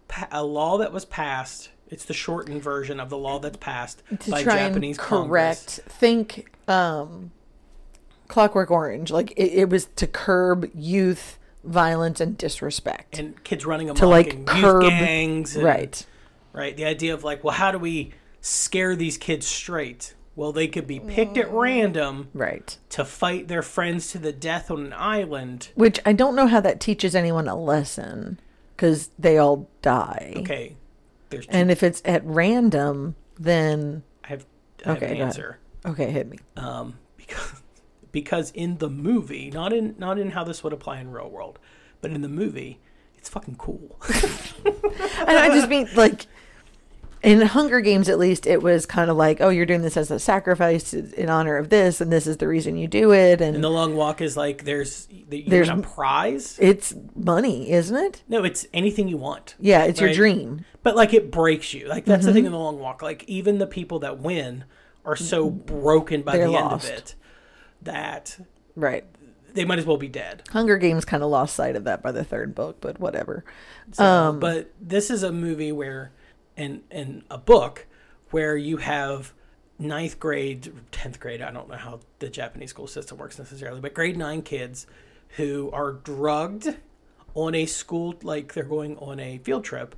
[0.09, 1.70] pa- a law that was passed.
[1.88, 5.77] It's the shortened version of the law that's passed To by try Japanese and Congress.
[5.77, 5.90] correct.
[5.92, 7.31] Think um,
[8.29, 9.11] Clockwork Orange.
[9.11, 13.18] Like it, it was to curb youth violence and disrespect.
[13.18, 16.05] and kids running amok to like and curb youth gangs, and, right.
[16.56, 20.14] Right, the idea of like, well, how do we scare these kids straight?
[20.34, 22.76] Well, they could be picked at random Right.
[22.90, 25.68] to fight their friends to the death on an island.
[25.74, 28.38] Which I don't know how that teaches anyone a lesson
[28.74, 30.34] because they all die.
[30.38, 30.76] Okay,
[31.30, 34.46] there's two, And if it's at random, then I have,
[34.84, 35.26] I have Okay, an go ahead.
[35.28, 35.58] answer.
[35.86, 36.38] okay, hit me.
[36.56, 37.62] um, because
[38.12, 41.58] because in the movie, not in not in how this would apply in real world,
[42.00, 42.78] but in the movie,
[43.18, 43.98] it's fucking cool.
[44.64, 46.26] and I just mean like
[47.26, 50.10] in Hunger Games, at least, it was kind of like, oh, you're doing this as
[50.10, 53.56] a sacrifice in honor of this, and this is the reason you do it, and
[53.56, 56.56] and the long walk is like there's you There's- a prize.
[56.60, 58.22] it's money, isn't it?
[58.28, 59.56] No, it's anything you want.
[59.58, 60.64] Yeah, it's your dream.
[60.82, 61.88] But like it breaks you.
[61.88, 62.34] Like that's the Mm-hmm.
[62.36, 63.02] thing in the long walk.
[63.02, 64.64] Like even the people that win
[65.04, 67.14] are so broken by They're the end of it
[67.82, 68.38] that
[68.74, 69.04] Right.
[69.54, 70.42] they might as well be dead.
[70.50, 73.44] Hunger Games kind of lost sight of that by the third book, but whatever.
[73.92, 76.12] So, Um, but this is a movie where,
[76.56, 77.86] in in a book,
[78.30, 79.32] where you have
[79.78, 81.42] ninth grade, tenth grade.
[81.42, 84.86] I don't know how the Japanese school system works necessarily, but grade nine kids
[85.36, 86.76] who are drugged
[87.34, 89.94] on a school like they're going on a field trip,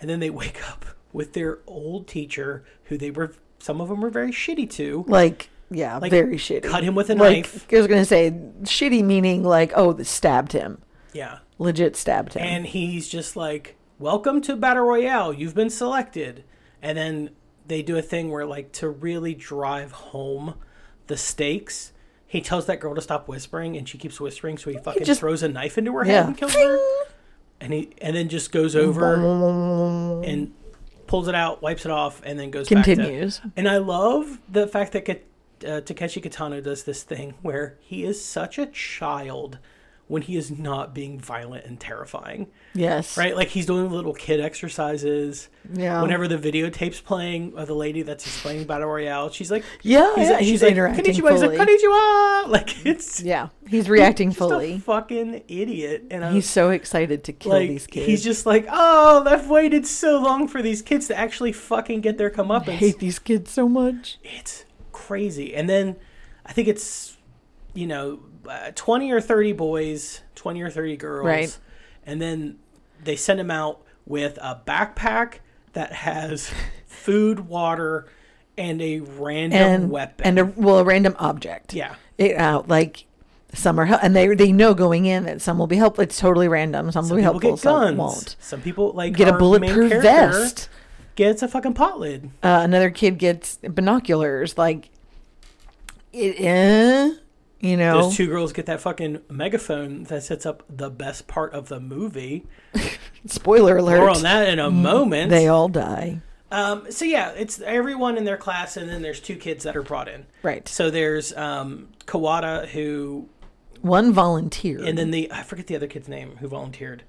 [0.00, 3.32] and then they wake up with their old teacher who they were.
[3.58, 5.04] Some of them were very shitty to.
[5.08, 6.64] Like, yeah, Like, very shitty.
[6.64, 7.66] cut him with a like, knife.
[7.72, 8.30] I was gonna say
[8.64, 10.82] shitty meaning like, oh, stabbed him,
[11.14, 11.38] Yeah.
[11.58, 12.42] legit stabbed him.
[12.42, 15.32] And he's just like, "Welcome to Battle Royale.
[15.32, 16.44] You've been selected."
[16.82, 17.30] And then
[17.66, 20.54] they do a thing where, like, to really drive home
[21.06, 21.92] the stakes,
[22.26, 25.20] he tells that girl to stop whispering, and she keeps whispering, so he fucking just-
[25.20, 26.78] throws a knife into her head yeah, and kills her.
[27.60, 29.14] And he and then just goes over
[30.22, 30.52] and
[31.06, 33.38] pulls it out, wipes it off, and then goes Continues.
[33.38, 35.24] Back to, and I love the fact that
[35.66, 39.58] uh, Takeshi Kitano does this thing where he is such a child
[40.14, 43.34] when he is not being violent and terrifying yes, right?
[43.36, 45.48] Like he's doing little kid exercises.
[45.72, 46.00] Yeah.
[46.02, 50.28] Whenever the videotape's playing of the lady that's explaining Battle Royale, she's like, Yeah, he's,
[50.28, 51.32] yeah, she's he's like, interacting Konnichiwa.
[51.32, 51.58] He's like, fully.
[51.58, 52.48] Konnichiwa.
[52.54, 54.74] Like it's Yeah, he's reacting just fully.
[54.74, 56.04] a fucking idiot.
[56.12, 58.06] And I'm He's so excited to kill like, these kids.
[58.06, 62.18] he's just like, oh, I've waited so long for these kids to actually fucking get
[62.18, 62.68] their comeuppance.
[62.68, 64.18] I hate these kids so much.
[64.22, 65.54] it's crazy.
[65.56, 65.96] And then
[66.46, 67.16] I think it's,
[67.72, 71.26] you know, uh, 20 or 30 boys, 20 or 30 girls.
[71.26, 71.58] Right.
[72.06, 72.58] And then
[73.02, 75.36] they send them out with a backpack
[75.72, 76.50] that has
[76.86, 78.06] food, water,
[78.56, 80.26] and a random and weapon.
[80.26, 81.74] and a well a random object.
[81.74, 81.96] yeah.
[82.18, 83.04] it out like
[83.52, 86.02] some are and they they know going in that some will be helpful.
[86.02, 86.90] It's totally random.
[86.92, 87.50] Some, Some will be helpful.
[87.52, 87.98] get Some guns.
[87.98, 88.36] won't.
[88.40, 90.68] Some people like Get a bulletproof vest.
[91.16, 92.30] Gets a fucking pot lid.
[92.42, 94.58] Uh, another kid gets binoculars.
[94.58, 94.88] Like
[96.12, 97.14] it, eh,
[97.64, 98.02] you know.
[98.02, 101.80] Those two girls get that fucking megaphone that sets up the best part of the
[101.80, 102.46] movie.
[103.26, 103.98] Spoiler alert.
[103.98, 105.30] More on that in a moment.
[105.30, 106.20] They all die.
[106.50, 109.82] Um, so yeah, it's everyone in their class, and then there's two kids that are
[109.82, 110.26] brought in.
[110.42, 110.68] Right.
[110.68, 113.28] So there's um, Kawada who,
[113.80, 114.84] One volunteer.
[114.84, 117.02] and then the I forget the other kid's name who volunteered,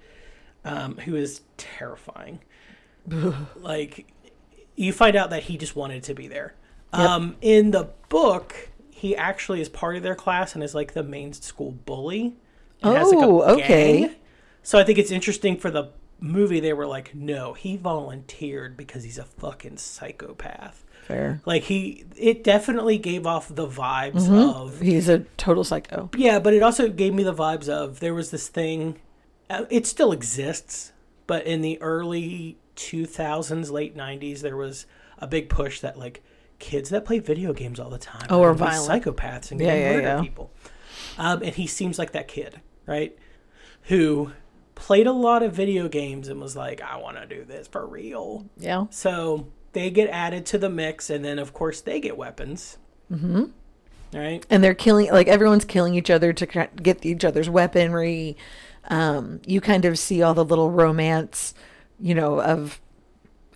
[0.63, 2.39] um, who is terrifying.
[3.57, 4.07] like,
[4.75, 6.55] you find out that he just wanted to be there.
[6.91, 11.03] Um, in the book, he actually is part of their class and is like the
[11.03, 12.33] main school bully.
[12.81, 13.99] and has, like, Oh, okay.
[14.01, 14.15] gang.
[14.63, 16.59] So I think it's interesting for the movie.
[16.61, 20.85] They were like, no, he volunteered because he's a fucking psychopath.
[21.07, 21.41] fair.
[21.45, 24.57] Like he, it definitely gave off the vibes Mm-hmm.
[24.57, 26.09] of He's a total psycho.
[26.17, 28.97] yeah, but it also gave me the vibes of there was this thing.
[29.49, 30.93] Uh, it still exists,
[31.27, 34.85] but in the early 2000s, late 90s, there was
[35.19, 36.23] a big push that like
[36.59, 39.03] kids that play video games all the time Oh, or violent.
[39.03, 40.21] psychopaths and Yeah, yeah, murder yeah.
[40.21, 40.51] people.
[41.17, 43.17] Um, and he seems like that kid, right?
[43.83, 44.31] Who
[44.75, 47.85] played a lot of video games and was like, I want to do this for
[47.85, 48.45] real.
[48.57, 48.85] Yeah.
[48.89, 52.77] So they get added to the mix, and then of course they get weapons.
[53.11, 53.43] Mm-hmm.
[54.13, 54.45] Right.
[54.49, 56.45] and they're killing like everyone's killing each other to
[56.81, 58.37] get each other's weaponry
[58.87, 61.53] um, you kind of see all the little romance
[61.99, 62.79] you know of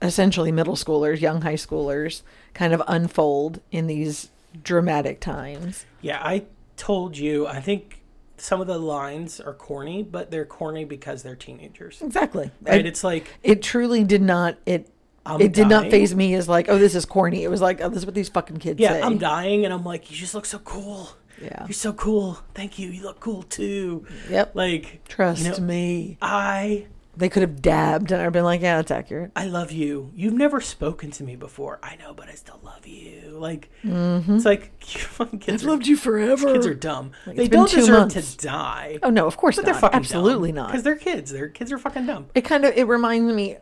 [0.01, 2.23] essentially middle schoolers young high schoolers
[2.59, 4.31] kind of unfold in these
[4.63, 6.43] dramatic times Yeah, I
[6.75, 7.47] told you.
[7.47, 8.01] I think
[8.35, 12.01] some of the lines are corny, but they're corny because they're teenagers.
[12.01, 12.51] Exactly.
[12.61, 12.81] Right?
[12.81, 14.57] It, It's like it truly did not.
[14.65, 14.89] It
[15.25, 17.43] I'm it did not phase me as like, oh, this is corny.
[17.43, 19.01] It was like, oh, this is what these fucking kids yeah, say.
[19.01, 21.09] I'm dying, and I'm like, you just look so cool.
[21.41, 21.65] Yeah.
[21.65, 22.39] You're so cool.
[22.53, 22.89] Thank you.
[22.89, 24.05] You look cool too.
[24.29, 24.55] Yep.
[24.55, 26.17] Like Trust you know, me.
[26.21, 26.87] I
[27.19, 29.31] They could have dabbed, and I'd been like, yeah, that's accurate.
[29.35, 30.09] I love you.
[30.15, 31.77] You've never spoken to me before.
[31.83, 33.31] I know, but I still love you.
[33.31, 34.35] Like mm-hmm.
[34.35, 35.65] it's like kids.
[35.65, 36.53] Are, you forever.
[36.53, 37.11] kids are dumb.
[37.27, 38.35] they don't deserve months.
[38.35, 38.99] to die.
[39.03, 39.71] Oh no, of course but not.
[39.73, 40.67] they're fucking Absolutely not.
[40.67, 41.31] Because they're kids.
[41.31, 42.27] Their kids are fucking dumb.
[42.33, 43.57] it kind of it reminds me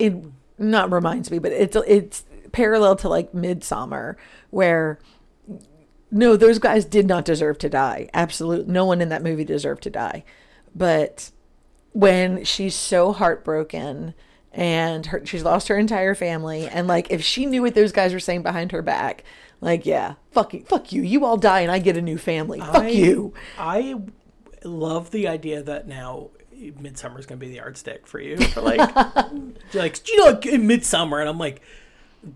[0.00, 0.14] it
[0.58, 4.16] not reminds me but it's it's parallel to like midsummer
[4.50, 4.98] where
[6.10, 9.82] no those guys did not deserve to die absolutely no one in that movie deserved
[9.82, 10.22] to die
[10.74, 11.30] but
[11.92, 14.14] when she's so heartbroken
[14.52, 18.12] and her, she's lost her entire family and like if she knew what those guys
[18.12, 19.24] were saying behind her back
[19.60, 22.60] like yeah fuck you fuck you you all die and i get a new family
[22.60, 24.00] fuck I- you I
[24.64, 26.30] love the idea that now
[26.78, 28.36] Midsummer is going to be the yardstick for you.
[28.36, 28.78] For like,
[29.74, 31.60] like, you know, like, in Midsummer, and I'm like,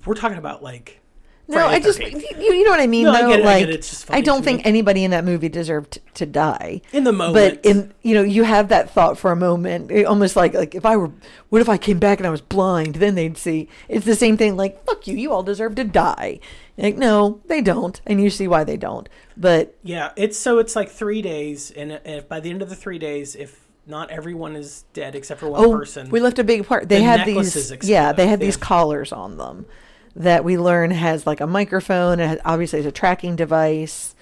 [0.05, 1.01] we're talking about like.
[1.49, 3.05] No, I just you, you know what I mean.
[3.05, 3.29] No, I though?
[3.29, 3.75] get it, I like get it.
[3.77, 4.65] It's just I don't think me.
[4.65, 6.81] anybody in that movie deserved to die.
[6.93, 7.35] In the moment.
[7.35, 10.75] but in you know you have that thought for a moment, it almost like like
[10.75, 11.13] if I were,
[11.51, 12.97] what if I came back and I was blind?
[12.97, 13.69] Then they'd see.
[13.89, 14.57] It's the same thing.
[14.57, 16.41] Like fuck you, you all deserve to die.
[16.77, 19.09] Like no, they don't, and you see why they don't.
[19.37, 22.71] But Yeah, it's so it's like three days, and uh, if by the end of
[22.71, 26.41] the three days, if not everyone is dead except for one oh, person, we left
[26.41, 26.89] a big part.
[26.89, 28.65] They The have necklaces these, yeah, they had have these Yeah.
[28.65, 29.67] collars on them
[30.16, 32.18] that we learn has like a microphone.
[32.18, 34.14] It has, obviously it's a tracking device.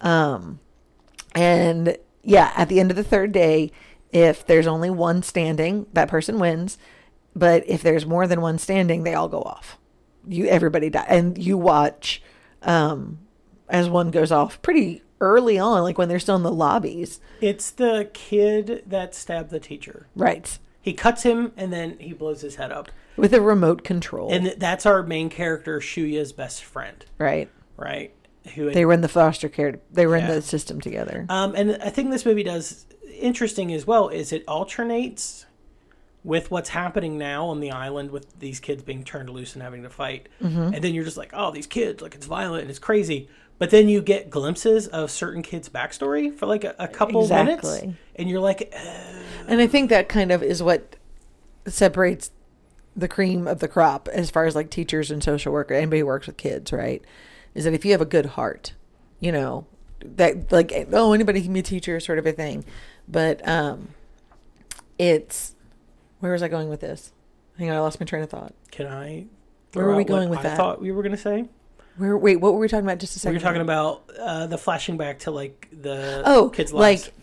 [0.00, 0.58] Um,
[1.34, 3.70] and yeah, at the end of the third day,
[4.10, 6.78] if there's only one standing, that person wins.
[7.36, 9.76] But if there's more than one standing, they all go off.
[10.26, 12.22] You everybody die, and you watch
[12.62, 13.18] um,
[13.68, 17.20] as one goes off pretty early on, like when they're still in the lobbies.
[17.40, 20.06] it's the kid that stabbed the teacher.
[20.14, 20.58] Right.
[20.80, 24.32] He cuts him, and then he blows his head up, With a remote control.
[24.32, 27.48] and that's our main character, Shuya's best friend, right.
[27.76, 28.12] right?
[28.54, 29.80] Who They were in the foster care.
[29.90, 31.24] They were in the system together.
[31.28, 32.86] Um, and I think this movie does
[33.18, 35.46] interesting as well is it alternates
[36.24, 39.82] with what's happening now on the island with these kids being turned loose and having
[39.82, 40.28] to fight.
[40.42, 40.74] Mm-hmm.
[40.74, 43.28] And then you're just like, oh, these kids, like it's violent and it's crazy.
[43.58, 47.82] But then you get glimpses of certain kids' backstory for like a, a couple minutes,
[48.16, 49.14] and you're like, uh,
[49.46, 50.96] And I think that kind of is what
[51.66, 52.30] separates
[52.96, 56.06] the cream of the crop as far as like teachers and social worker, anybody who
[56.06, 57.02] works with kids, right?
[57.54, 58.74] Is that if you have a good heart,
[59.20, 59.66] you know,
[60.04, 62.64] that like oh anybody can be a teacher sort of a thing.
[63.08, 63.88] But um
[64.98, 65.54] it's
[66.20, 67.12] where was I going with this?
[67.58, 68.54] Hang on, I lost my train of thought.
[68.70, 69.26] can I?
[69.72, 70.56] Where were we going with I that?
[70.56, 71.46] thought we were going to say.
[71.96, 73.34] Where wait, what were we talking about just a second?
[73.34, 74.02] We were talking ago?
[74.12, 77.06] about uh, the flashing back to like the oh kids' lives.
[77.06, 77.14] like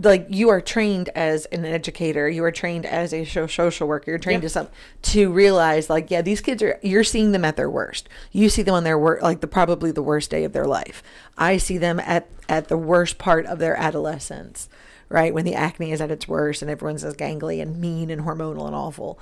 [0.00, 4.18] like you are trained as an educator you are trained as a social worker you're
[4.18, 4.48] trained Yeah.
[4.48, 4.68] to some
[5.02, 8.08] to realize like yeah these kids are you're seeing them at their worst.
[8.30, 11.02] You see them on their worst like the probably the worst day of their life.
[11.36, 14.68] I see them at at the worst part of their adolescence
[15.10, 15.32] right?
[15.32, 18.66] When the acne is at its worst and everyone's as gangly and mean and hormonal
[18.66, 19.18] and awful.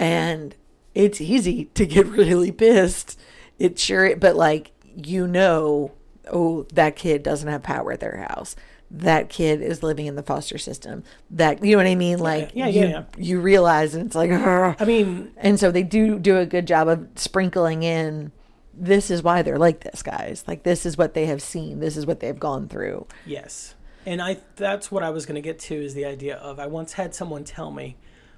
[0.00, 0.54] And
[0.94, 3.18] it's easy to get really pissed.
[3.58, 5.92] It sure but like you know
[6.30, 8.56] oh that kid doesn't have power at their house
[8.90, 12.50] that kid is living in the foster system that you know what i mean like
[12.54, 13.04] yeah, you, yeah, yeah.
[13.18, 16.66] you realize and it's like "Ugh." I mean, and so they do do a good
[16.66, 18.30] job of sprinkling in
[18.72, 21.96] this is why they're like this guys like this is what they have seen this
[21.96, 23.74] is what they've gone through Yes.
[24.06, 26.68] And I that's what I was going to get to is the idea of I
[26.68, 27.96] once had someone tell me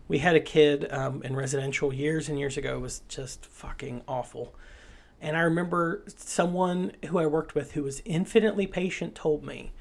[0.08, 4.02] we had a kid um, in residential years and years ago it was just fucking
[4.08, 4.54] awful.
[5.20, 9.72] And I remember someone who I worked with who was infinitely patient told me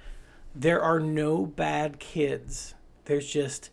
[0.59, 2.73] there are no bad kids.
[3.05, 3.69] There's just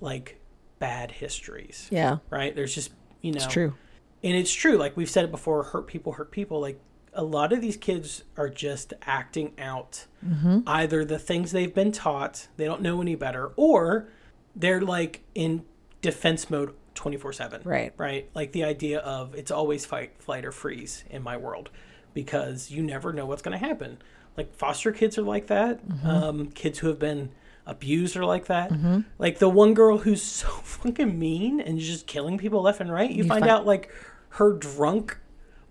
[0.00, 0.40] like
[0.78, 1.88] bad histories.
[1.90, 2.54] yeah Right?
[2.54, 3.36] There's just, you know.
[3.36, 3.74] it's true
[4.22, 6.60] And it's true, like we've said it before, hurt people hurt people.
[6.60, 6.80] Like
[7.14, 10.60] a lot of these kids are just acting out mm-hmm.
[10.66, 14.08] either the things they've been taught, they don't know any better, or
[14.54, 15.64] they're like in
[16.00, 17.62] defense mode 24 7.
[17.64, 17.92] Right.
[17.96, 18.28] Right.
[18.34, 21.70] Like the idea of it's always fight, flight, or freeze in my world
[22.14, 23.98] because you never know what's going to happen.
[24.36, 25.86] Like foster kids are like that.
[25.86, 26.06] Mm-hmm.
[26.08, 27.30] Um, kids who have been
[27.66, 28.70] abused are like that.
[28.70, 29.00] Mm-hmm.
[29.18, 33.10] Like the one girl who's so fucking mean and just killing people left and right.
[33.10, 33.90] You, find find- out like
[34.30, 35.18] her drunk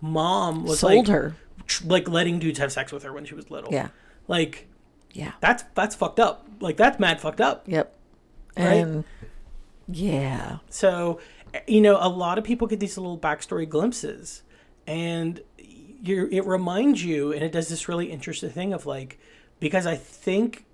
[0.00, 1.36] mom was Sold like, her.
[1.66, 3.72] tr- like letting dudes have sex with her when she was little.
[3.72, 3.88] Yeah.
[4.28, 4.68] Like
[5.12, 6.46] yeah that's that's fucked up.
[6.60, 7.64] Like that's mad fucked up.
[7.66, 7.94] yep
[8.56, 8.64] Right?
[8.74, 9.04] and
[9.88, 11.18] yeah So,
[11.54, 14.42] eh, you know, a lot of people get these little backstory glimpses,
[14.86, 15.40] and
[16.02, 19.18] you it reminds you, and it does this really interesting thing of like,
[19.60, 20.64] because I think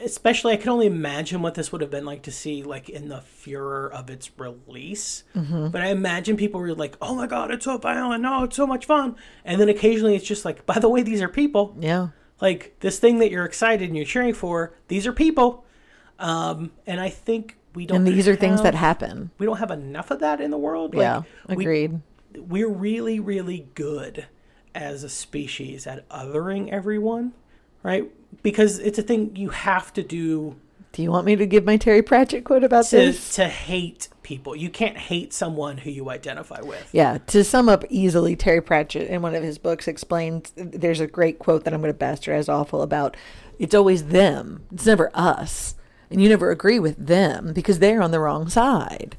[0.00, 3.08] especially I can only imagine what this would have been like to see like in
[3.08, 5.24] the furor of its release.
[5.34, 5.68] Mm-hmm.
[5.68, 8.22] But I imagine people were like, "Oh my god, it's so violent!
[8.22, 11.22] No, it's so much fun!" And then occasionally it's just like, "By the way, these
[11.22, 11.76] are people.
[11.78, 12.08] Yeah.
[12.40, 14.74] Like this thing that you're excited and you're cheering for.
[14.88, 15.64] These are people."
[16.18, 17.98] Um, and I think we don't.
[17.98, 19.30] And these are things that happen.
[19.38, 20.94] we don't have enough of that in the world.
[20.94, 21.22] Yeah.
[21.48, 22.00] we- Agreed.
[22.36, 24.26] we're really, really good
[24.78, 27.32] as a species at othering everyone,
[27.82, 28.10] right?
[28.42, 30.56] Because it's a thing you have to do
[30.92, 33.34] Do you want me to give my Terry Pratchett quote about to, this?
[33.34, 34.54] to hate people.
[34.54, 36.88] You can't hate someone who you identify with.
[36.92, 41.06] Yeah, to sum up easily, Terry Pratchett in one of his books explains there's a
[41.06, 43.16] great quote that I'm going to bastardize awful about
[43.58, 45.74] it's always them, it's never us.
[46.10, 49.16] And you never agree with them because they're on the wrong side.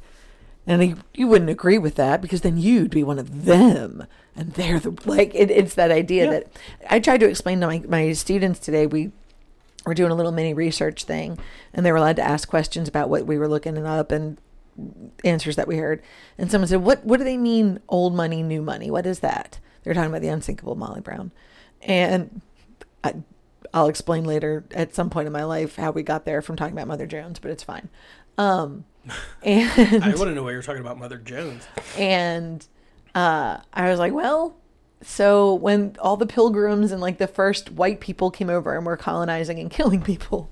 [0.69, 4.05] And you, you wouldn't agree with that because then you'd be one of them.
[4.35, 6.29] And they're the, like, it, it's that idea Yeah.
[6.31, 6.47] that
[6.89, 8.85] I tried to explain to my, my students today.
[8.85, 9.11] We
[9.85, 11.39] were doing a little mini research thing
[11.73, 14.37] and they were allowed to ask questions about what we were looking up and
[15.23, 16.01] answers that we heard.
[16.37, 18.89] And someone said, "What what do they mean old money, new money?
[18.91, 21.31] What is that?" They're talking about the unsinkable Molly Brown.
[21.81, 22.41] And
[23.03, 23.15] I,
[23.73, 26.73] I'll explain later at some point in my life how we got there from talking
[26.73, 27.89] about Mother Jones, but it's fine.
[28.37, 28.85] Um
[29.43, 31.67] and I want to know why you're talking about Mother Jones.
[31.97, 32.65] and
[33.15, 34.55] uh, I was like, well,
[35.01, 38.97] so when all the pilgrims and like the first white people came over and were
[38.97, 40.51] colonizing and killing people,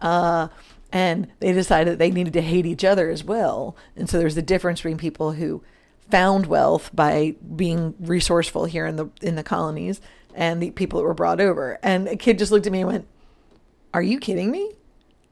[0.00, 0.48] uh,
[0.92, 3.76] and they decided they needed to hate each other as well.
[3.96, 5.62] And so there's a difference between people who
[6.10, 10.00] found wealth by being resourceful here in the in the colonies
[10.34, 11.78] and the people that were brought over.
[11.82, 13.08] And a kid just looked at me and went,
[13.92, 14.72] "Are you kidding me?"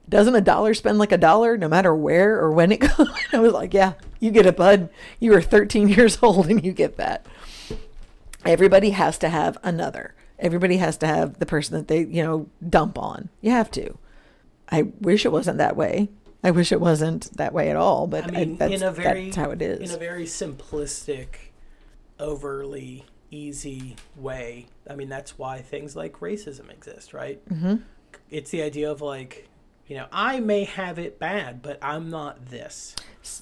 [0.09, 3.09] Doesn't a dollar spend like a dollar no matter where or when it goes?
[3.33, 4.89] I was like, yeah, you get it, bud.
[5.21, 7.27] You are 13 years old and you get that.
[8.45, 10.15] Everybody has to have another.
[10.39, 13.31] Everybody has to have the person that they, you know, dump on.
[13.41, 13.99] You have to.
[14.71, 16.09] I wish it wasn't that way.
[16.45, 19.25] I wish it wasn't that way at all, but I I that's, in a very
[19.25, 19.91] that's how it is.
[19.91, 21.27] in a very simplistic,
[22.21, 24.67] overly easy way.
[24.89, 27.45] I mean, that's why things like racism exist, right?
[27.49, 27.77] Mm-hmm.
[28.31, 29.49] It's the idea of like,
[29.87, 32.95] you know, I may have it bad, but I'm not this.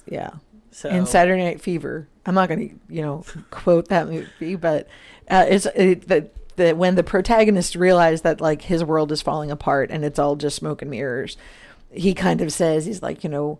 [0.07, 0.31] yeah.
[0.71, 2.07] So in Saturday Night Fever.
[2.25, 4.87] I'm not going to, you know, quote that movie, but
[5.29, 9.51] uh, it's it, that that when the protagonist realized that like his world is falling
[9.51, 11.37] apart and it's all just smoke and mirrors,
[11.91, 13.59] he kind of says he's like, you know,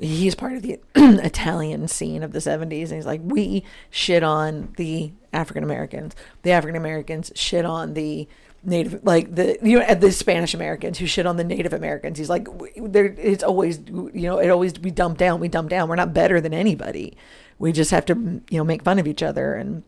[0.00, 4.72] he's part of the Italian scene of the 70s and he's like, we shit on
[4.76, 6.14] the African Americans.
[6.42, 8.28] The African Americans shit on the
[8.66, 12.18] Native, like the you know the Spanish Americans who shit on the Native Americans.
[12.18, 12.46] He's like,
[12.76, 13.06] there.
[13.06, 15.88] It's always you know it always we dump down, we dump down.
[15.88, 17.16] We're not better than anybody.
[17.58, 18.14] We just have to
[18.50, 19.54] you know make fun of each other.
[19.54, 19.82] And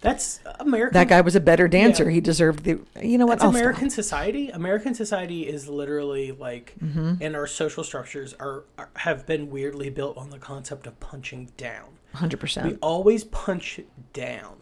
[0.00, 0.92] that's American.
[0.94, 2.04] that guy was a better dancer.
[2.04, 2.10] Yeah.
[2.16, 2.78] He deserved the.
[3.02, 3.38] You know what?
[3.38, 4.04] That's I'll American stop.
[4.04, 4.50] society.
[4.50, 7.14] American society is literally like, Mm-hmm.
[7.22, 11.50] and our social structures are, are have been weirdly built on the concept of punching
[11.56, 11.88] down.
[12.12, 12.66] Hundred percent.
[12.66, 13.80] We always punch
[14.12, 14.56] down,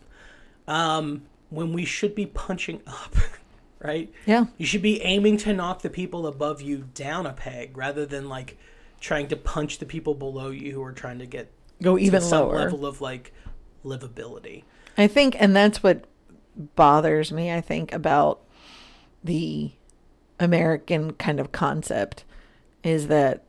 [0.66, 3.14] um, when we should be punching up,
[3.85, 4.12] right?
[4.27, 4.47] Yeah.
[4.57, 8.29] You should be aiming to knock the people above you down a peg rather than
[8.29, 8.57] like
[8.99, 12.27] trying to punch the people below you who are trying to get Go even to
[12.27, 12.59] some lower.
[12.61, 13.33] level of like
[13.85, 14.64] livability.
[14.97, 16.05] I think, and that's what
[16.57, 18.40] bothers me, I think, about
[19.23, 19.73] the
[20.40, 22.25] American kind of concept
[22.83, 23.44] is that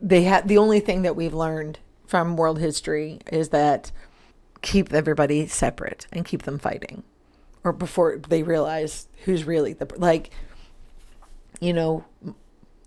[0.00, 3.90] they had the only thing that we've learned from world history is that
[4.62, 7.02] keep everybody separate and keep them fighting
[7.66, 10.30] or before they realize who's really the like
[11.60, 12.04] you know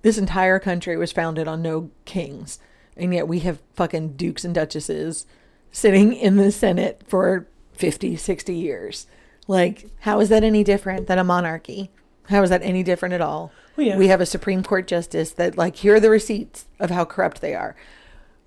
[0.01, 2.59] this entire country was founded on no kings
[2.95, 5.25] and yet we have fucking dukes and duchesses
[5.69, 9.05] sitting in the senate for 50 60 years.
[9.47, 11.91] Like how is that any different than a monarchy?
[12.29, 13.51] How is that any different at all?
[13.75, 13.97] Well, yeah.
[13.97, 17.41] we have a supreme court justice that like here are the receipts of how corrupt
[17.41, 17.75] they are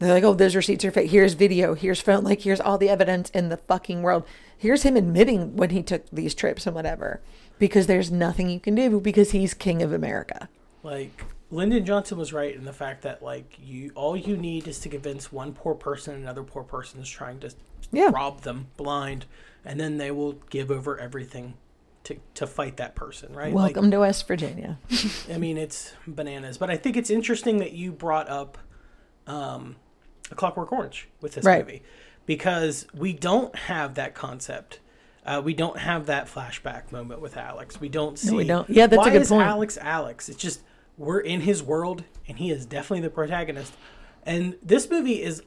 [0.04, 1.10] they're like, oh, those receipts are fake.
[1.10, 1.74] Here's video.
[1.74, 2.24] Here's phone.
[2.24, 4.24] Like, here's all the evidence in the fucking world.
[4.56, 7.20] Here's him admitting when he took these trips and whatever.
[7.58, 10.48] Because there's nothing you can do because he's king of America.
[10.82, 14.80] Like Lyndon Johnson was right in the fact that like you all you need is
[14.80, 17.52] to convince one poor person and another poor person is trying to
[17.92, 18.10] Yeah.
[18.12, 19.26] rob them blind,
[19.64, 21.54] and then they will give over everything
[22.04, 23.54] to to fight that person, right?
[23.54, 24.78] Like, Welcome to West Virginia.
[25.32, 26.58] I mean, it's bananas.
[26.58, 28.58] But I think it's interesting that you brought up
[29.28, 29.76] um,
[30.32, 31.64] A Clockwork Orange with this Right.
[31.64, 31.82] movie
[32.26, 34.80] because we don't have that concept.
[35.24, 37.80] Uh, we don't have that flashback moment with Alex.
[37.80, 38.34] We don't see.
[38.34, 38.68] we don't.
[38.68, 39.42] Yeah, that's a why good is point.
[39.46, 40.28] Alex Alex?
[40.28, 40.62] It's just
[40.98, 43.72] we're in his world, and he is definitely the protagonist.
[44.24, 45.42] And this movie is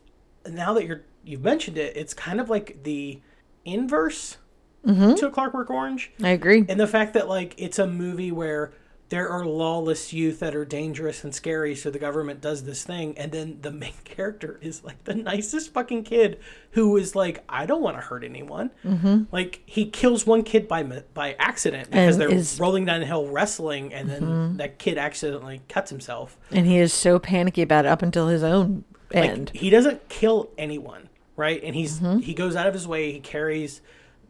[0.47, 3.19] now that you're you've mentioned it, it's kind of like the
[3.65, 4.38] inverse
[4.86, 5.15] Mm-hmm.
[5.15, 6.63] to A Clockwork Orange I agree.
[6.69, 8.71] and the fact that like it's a movie where
[9.10, 13.16] there are lawless youth that are dangerous and scary, so the government does this thing,
[13.18, 16.39] and then the main character is like the nicest fucking kid
[16.72, 18.72] who is like, I don't want to hurt anyone.
[18.84, 19.24] Mm-hmm.
[19.32, 20.82] Like he kills one kid by
[21.14, 24.97] by accident because And they're is- rolling down the hill wrestling, and then that kid
[24.97, 26.38] accidentally cuts himself.
[26.51, 29.51] And he is so panicky about it up until his own Like, end.
[29.53, 31.62] he doesn't kill anyone, right?
[31.64, 32.20] And he's Mm-hmm.
[32.20, 33.12] he goes out of his way.
[33.12, 33.82] He carries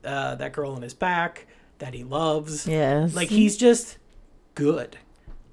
[0.03, 1.47] uh, that girl on his back
[1.80, 2.67] that he loves.
[2.67, 3.15] Yes.
[3.15, 3.97] like he's just
[4.55, 4.97] good.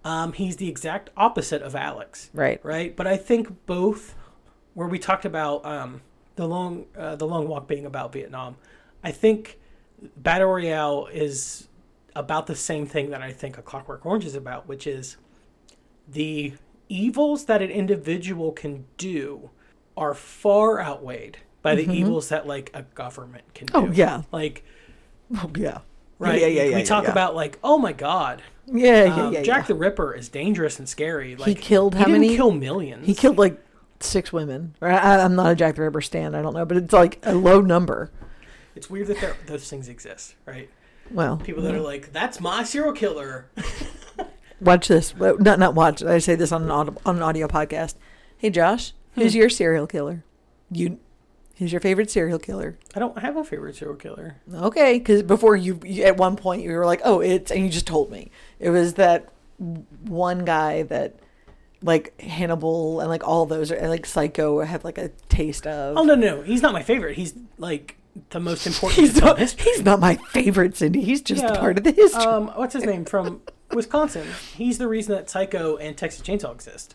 [0.04, 2.30] Um, he's the exact opposite of Alex.
[2.32, 2.60] Right.
[2.64, 2.96] Right.
[2.96, 4.14] But I think both,
[4.74, 6.00] where we talked about um,
[6.36, 8.56] the long uh, the long walk being about Vietnam,
[9.04, 9.58] I think
[10.16, 11.68] Battle Royale is
[12.16, 15.16] about the same thing that I think A Clockwork Orange is about, which is
[16.08, 16.54] the
[16.88, 19.50] evils that an individual can do
[19.96, 23.72] are far outweighed by the evils that like a government can do.
[23.72, 23.90] Mm-hmm.
[23.90, 24.22] Oh, yeah.
[24.32, 24.64] Like
[25.36, 25.78] Oh, yeah.
[26.18, 26.40] right.
[26.40, 26.74] Yeah, yeah, yeah.
[26.74, 27.12] we yeah, talk yeah.
[27.12, 29.42] about like, oh my god, Yeah, yeah, um, yeah.
[29.42, 29.68] Jack yeah.
[29.68, 31.36] the Ripper is dangerous and scary.
[31.36, 32.36] Like he killed how he many?
[32.36, 33.06] Kill millions.
[33.06, 33.58] He killed like
[34.00, 34.74] six women.
[34.80, 35.02] Right?
[35.02, 36.34] I, I'm not a Jack the Ripper stan.
[36.34, 38.10] I don't know, but it's like a low number.
[38.74, 40.70] It's weird that those things exist, right?
[41.10, 43.50] Well, People that are like, that's my serial killer.
[44.60, 45.14] watch this.
[45.16, 46.02] Well, Not not watch.
[46.02, 47.96] I say this on an audio, on an audio podcast.
[48.38, 50.24] Hey, Josh, who's your serial killer?
[50.70, 50.98] You,
[51.62, 52.76] who's your favorite serial killer?
[52.94, 54.36] I don't have a favorite serial killer.
[54.52, 57.70] Okay, because before you, you, at one point, you were like, "Oh, it's," and you
[57.70, 61.14] just told me it was that one guy that,
[61.82, 65.96] like Hannibal and like all those, are, and like Psycho, have like a taste of.
[65.96, 67.16] Oh no, no, he's not my favorite.
[67.16, 67.96] He's like
[68.30, 69.00] the most important.
[69.00, 71.02] He's not, he's not my favorite, Cindy.
[71.02, 71.56] He's just Yeah.
[71.58, 72.22] part of the history.
[72.22, 73.40] Um, what's his name from
[73.72, 74.26] Wisconsin?
[74.56, 76.94] He's the reason that Psycho and Texas Chainsaw exist,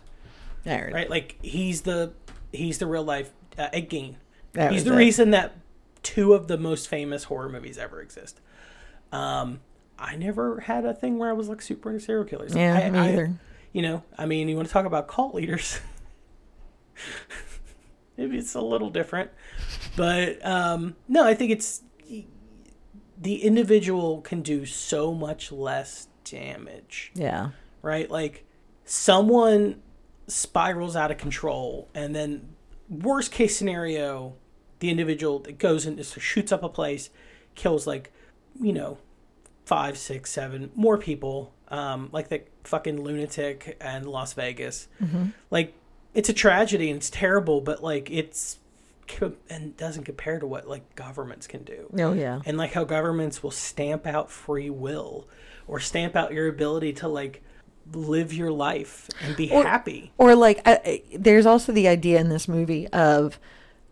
[0.65, 1.09] right?
[1.09, 2.13] Like he's the
[2.51, 4.15] he's the real life uh, Ed Gein.
[4.57, 4.97] That he's the it.
[4.97, 5.55] reason that
[6.03, 8.39] two of the most famous horror movies ever exist.
[9.11, 9.61] Um,
[9.97, 12.55] I never had a thing where I was like super into serial killers.
[12.55, 13.33] Yeah, I, me I- either.
[13.73, 15.79] you know, I mean, you want to talk about cult leaders?
[18.17, 19.29] Maybe it's a little different,
[19.95, 21.83] but um, no, I think it's
[23.19, 27.49] the individual can do so much less damage Yeah.
[27.83, 28.09] right?
[28.09, 28.45] Like
[28.85, 29.81] someone
[30.27, 32.49] spirals out of control, and then
[32.89, 34.33] worst case scenario,
[34.79, 37.09] the individual that goes and just shoots up a place,
[37.55, 38.11] kills like,
[38.61, 38.97] you know,
[39.65, 44.87] five, six, seven more people, um, like the fucking lunatic and Las Vegas.
[45.03, 45.25] Mm-hmm.
[45.51, 45.73] Like
[46.13, 48.57] it's a tragedy and it's terrible, but like it's
[49.49, 52.41] and doesn't compare to what like governments can do Oh yeah.
[52.45, 55.27] and like how governments will stamp out free will
[55.65, 57.41] or stamp out your ability to like
[57.93, 62.19] live your life and be Or- happy Or like, I, I- there's also the idea
[62.19, 63.39] in this movie of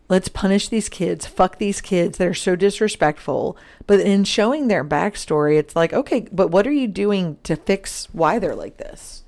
[0.07, 2.17] let's punish these kids, fuck these kids.
[2.17, 3.57] They're so disrespectful.
[3.87, 8.07] But in showing their backstory, it's like, okay, but what are you doing to fix
[8.11, 9.23] why they're like this?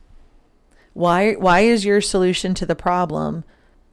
[0.93, 3.43] Why why is your solution to the problem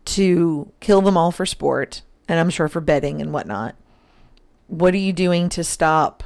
[0.07, 3.75] to kill them all for sport and I'm sure for betting and whatnot?
[4.69, 6.25] What are you doing to stop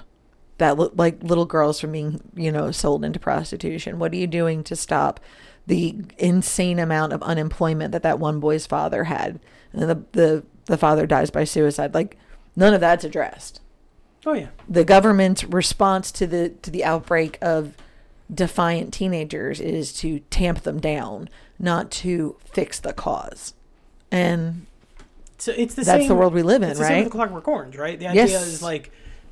[0.59, 3.99] that li- like little girls from being you know sold into prostitution?
[3.99, 5.19] What are you doing to stop
[5.67, 9.39] the insane amount of unemployment that that one boy's father had,
[9.73, 11.95] and the the the father dies by suicide?
[11.95, 12.17] Like
[12.57, 13.61] none of that's addressed.
[14.27, 17.75] oh yeah The government's response to the to the outbreak of
[18.33, 23.55] defiant teenagers is to tamp them down, not to fix the cause.
[24.13, 24.67] And
[25.39, 27.05] so it's the That's same the world we live in, it's the same right?
[27.05, 28.47] with the clockwork orange right the idea Yes.
[28.47, 28.91] is like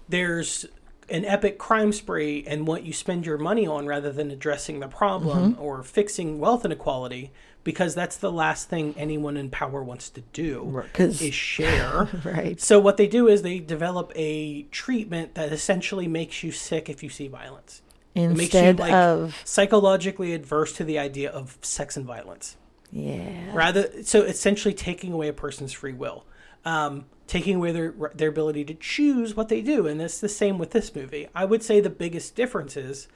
[0.09, 0.64] there's
[1.11, 4.89] an epic crime spree and what you spend your money on rather than addressing the
[4.89, 5.62] problem Mm-hmm.
[5.62, 7.30] or fixing wealth inequality
[7.67, 12.61] because that's the last thing anyone in power wants to do Right, is share right.
[12.61, 17.03] So what they do is they develop a treatment that essentially makes you sick if
[17.03, 17.83] you see violence.
[18.14, 22.57] It makes you Instead like of psychologically adverse to the idea of sex and violence.
[22.93, 23.53] yeah.
[23.53, 26.25] Rather, so essentially taking away a person's free will,
[26.64, 30.57] um, taking away their their ability to choose what they do, and it's the same
[30.57, 31.27] with this movie.
[31.35, 33.09] I would say the biggest differences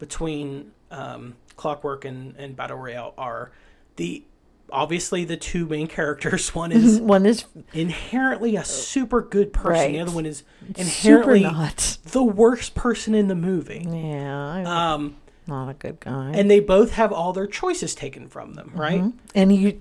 [0.00, 3.52] between um, Clockwork and, and Battle Royale are
[3.96, 4.24] the
[4.70, 6.54] obviously the two main characters.
[6.54, 9.72] One is One is inherently a super good person.
[9.72, 9.92] Right.
[9.92, 10.42] The other one is
[10.76, 11.98] inherently not.
[12.04, 13.86] the worst person in the movie.
[13.88, 15.16] Yeah, Um,
[15.46, 16.32] not a good guy.
[16.34, 19.04] and they both have all their choices taken from them, right?
[19.34, 19.80] and you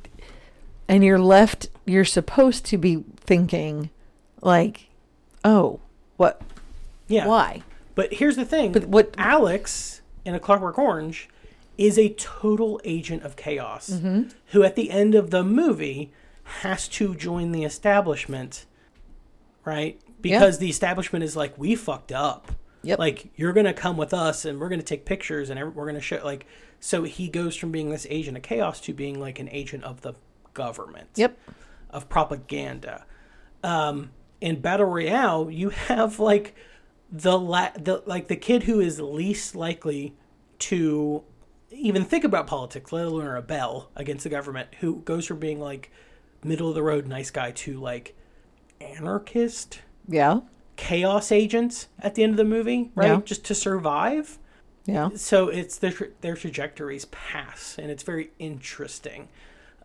[0.87, 3.89] and you're left you're supposed to be thinking
[4.41, 4.89] like
[5.45, 5.79] oh
[6.17, 6.41] what
[7.07, 7.27] Yeah.
[7.27, 7.61] why
[7.95, 8.71] But here's the thing.
[8.73, 11.29] But what- Alex in A Clockwork Orange
[11.81, 14.29] is a total agent of chaos Mm-hmm.
[14.51, 16.11] who, at the end of the movie,
[16.61, 18.65] has to join the establishment,
[19.65, 19.99] right?
[20.21, 22.51] Because the establishment is like, we fucked up.
[22.83, 22.97] Yep.
[22.99, 26.19] Like you're gonna come with us, and we're gonna take pictures, and we're gonna show
[26.23, 26.45] like.
[26.79, 30.01] So he goes from being this agent of chaos to being like an agent of
[30.01, 30.13] the
[30.55, 31.09] government.
[31.15, 31.37] Yep.
[31.91, 33.05] Of propaganda.
[33.63, 34.09] Um,
[34.39, 36.55] in battle royale, you have like
[37.11, 40.15] the la- the like the kid who is least likely
[40.57, 41.21] to
[41.71, 45.91] even think about politics, let alone rebel against the government, who goes from being like
[46.43, 48.15] middle of the road nice guy to like
[48.79, 50.39] anarchist Yeah.
[50.75, 53.07] chaos agents at the end of the movie, right?
[53.07, 53.21] Yeah.
[53.23, 54.37] Just to survive.
[54.85, 55.09] Yeah.
[55.15, 59.27] So it's their tra- their trajectories pass, and it's very interesting.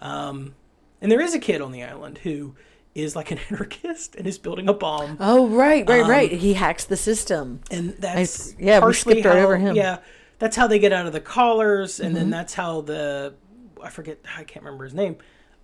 [0.01, 0.55] Um,
[1.03, 2.55] and there is a kid on the island who
[2.95, 6.32] is like an anarchist and is building a bomb, Oh, right, right, right.
[6.32, 7.61] He hacks the system.
[7.70, 9.76] and that's yeah, we skipped right how- over him.
[9.76, 9.99] Yeah,
[10.39, 13.34] that's how they get out of the collars, and then that's how the
[13.82, 15.16] I forget I can't remember his name.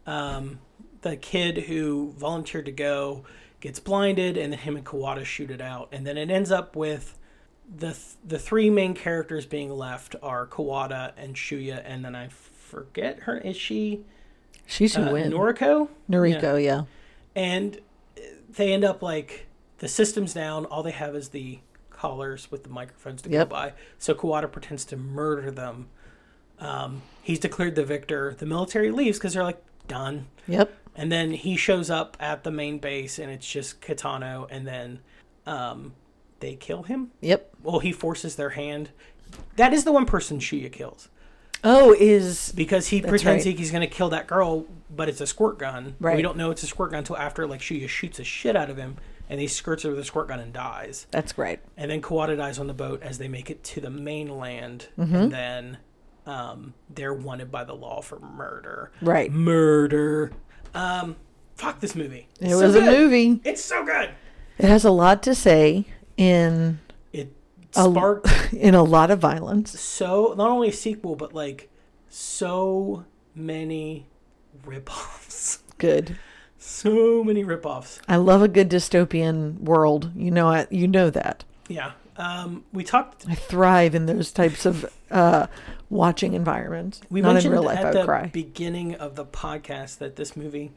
[0.07, 0.61] Um,
[1.03, 3.25] the kid who volunteered to go
[3.61, 6.75] gets blinded, and then him and Kawada shoot it out, and then it ends up
[6.77, 7.19] with
[7.75, 12.29] the th- the three main characters being left are Kawada and Shuya, and then I
[12.29, 13.39] forget her.
[13.39, 14.01] Is she
[14.67, 15.33] She should uh, win.
[15.33, 15.89] Noriko?
[16.11, 16.83] Noriko, yeah.
[17.35, 17.79] and
[18.49, 19.47] they end up like
[19.79, 20.65] the system's down.
[20.67, 21.61] All they have is the
[22.07, 23.49] collars with the microphones to Yep.
[23.49, 23.73] go by.
[23.99, 25.87] So Kawada pretends to murder them.
[26.59, 28.35] Um, he's declared the victor.
[28.37, 30.27] The military leaves because they're like done.
[30.49, 30.73] Yep.
[30.97, 34.47] And then he shows up at the main base, and it's just Kitano.
[34.51, 34.99] And then
[35.47, 35.95] um,
[36.41, 37.13] they kill him.
[37.21, 37.51] Yep.
[37.63, 38.91] Well, he forces their hand.
[39.57, 41.09] That is the one person Shuya kills
[41.65, 43.57] Oh, is because he pretends right.
[43.57, 45.95] he's going to kill that girl, but it's a squirt gun.
[46.01, 46.17] Right.
[46.17, 48.69] We don't know it's a squirt gun until after like Shuya shoots the shit out
[48.69, 48.97] of him,
[49.33, 51.07] and he skirts her with a squirt gun and dies.
[51.11, 51.61] that's great.
[51.79, 55.15] And then Kawada dies on the boat as they make it to the mainland, Mm-hmm.
[55.15, 55.79] and then
[56.27, 58.93] um, they're wanted by the law for murder.
[59.01, 59.33] Right.
[59.33, 60.33] Murder.
[60.75, 61.17] Um,
[61.57, 62.29] fuck this movie.
[62.41, 63.41] It It's so was a movie.
[63.43, 64.11] It's so good.
[64.59, 65.87] It has a lot to say
[66.19, 66.79] in
[67.13, 67.33] It
[67.75, 69.81] a, sparked in a lot of violence.
[69.81, 71.71] so not only a sequel, but like
[72.11, 74.07] so many
[74.67, 75.59] ripoffs.
[75.79, 76.17] Good.
[76.63, 77.99] So many ripoffs.
[78.09, 80.11] I love a good dystopian world.
[80.15, 81.45] You know, I, you know that.
[81.69, 81.93] Yeah.
[82.17, 83.25] Um, we talked.
[83.29, 85.47] I thrive in those types of uh,
[85.91, 87.01] watching environments.
[87.11, 87.79] We Not in mentioned real life.
[87.79, 88.27] I at the cry.
[88.27, 90.73] beginning of the podcast that this movie,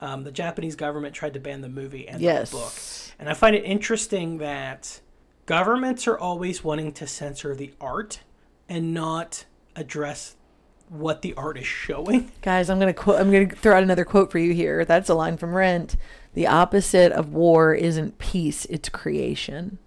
[0.00, 2.50] um, the Japanese government tried to ban the movie and Yes.
[2.50, 2.72] the book,
[3.20, 5.00] and I find it interesting that
[5.46, 8.20] governments are always wanting to censor the art
[8.68, 9.44] and not
[9.76, 10.34] address
[10.90, 12.30] what the art is showing.
[12.42, 13.20] Guys, I'm gonna quote.
[13.20, 14.84] I'm gonna throw out another quote for you here.
[14.84, 15.96] That's a line from Rent.
[16.34, 19.78] The opposite of war isn't peace; it's creation.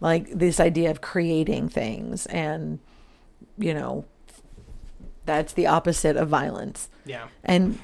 [0.00, 2.80] Like this idea of creating things, and
[3.56, 4.04] you know,
[5.26, 6.88] that's the opposite of violence.
[7.04, 7.28] Yeah.
[7.44, 7.78] And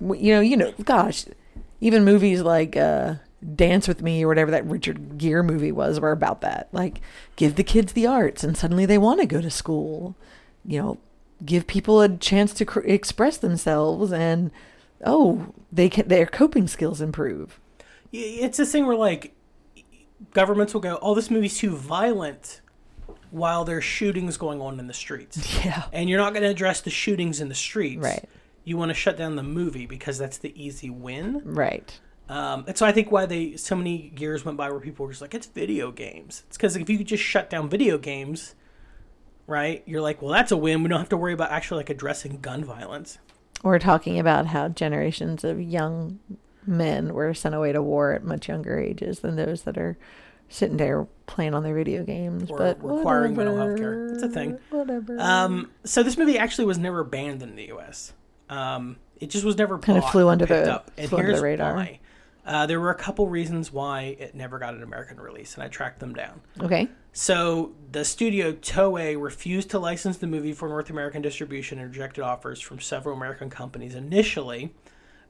[0.00, 1.26] you know, you know, gosh,
[1.80, 3.16] even movies like uh,
[3.54, 6.68] Dance with Me or whatever that Richard Gere movie was were about that.
[6.72, 7.00] Like,
[7.36, 10.16] give the kids the arts, and suddenly they want to go to school.
[10.66, 10.98] You know,
[11.44, 14.50] give people a chance to cr- express themselves, and
[15.04, 17.60] oh, they can their coping skills improve.
[18.12, 19.34] It's this thing where like
[20.32, 22.60] governments will go, "Oh, this movie's too violent,"
[23.30, 25.36] while there's shootings going on in the streets.
[25.64, 28.02] Yeah, and you're not going to address the shootings in the streets.
[28.02, 28.28] Right.
[28.64, 31.42] You want to shut down the movie because that's the easy win.
[31.44, 31.98] right.
[32.28, 35.12] Um, and so I think why they so many years went by where people were
[35.12, 36.42] just like, it's video games.
[36.48, 38.56] It's because if you could just shut down video games,
[39.46, 39.82] right?
[39.86, 40.82] You're like, well, that's a win.
[40.82, 43.18] We don't have to worry about actually like addressing gun violence.
[43.62, 46.18] We're talking about how generations of young
[46.66, 49.96] men were sent away to war at much younger ages than those that are
[50.48, 54.08] sitting there playing on their video games Or but requiring mental health care.
[54.14, 54.58] It's a thing.
[54.70, 55.18] Whatever.
[55.20, 58.12] Um, so this movie actually was never banned in the U.S.
[58.48, 60.90] Um, it just was never Kinda flew under the- up.
[60.96, 61.74] And flew under the radar.
[61.74, 62.00] why.
[62.44, 65.68] Uh, there were a couple reasons why it never got an American release, and I
[65.68, 66.40] tracked them down.
[66.60, 66.88] okay.
[67.18, 72.22] So the studio Toei refused to license the movie for North American distribution and rejected
[72.22, 74.74] offers from several American companies initially.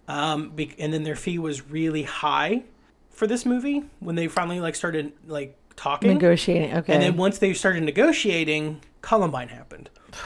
[0.09, 2.65] Um, and then their fee was really high
[3.11, 6.13] for this movie when they finally like started like talking.
[6.13, 6.75] Negotiating.
[6.75, 6.93] Okay.
[6.93, 9.89] And then once they started negotiating, Columbine happened.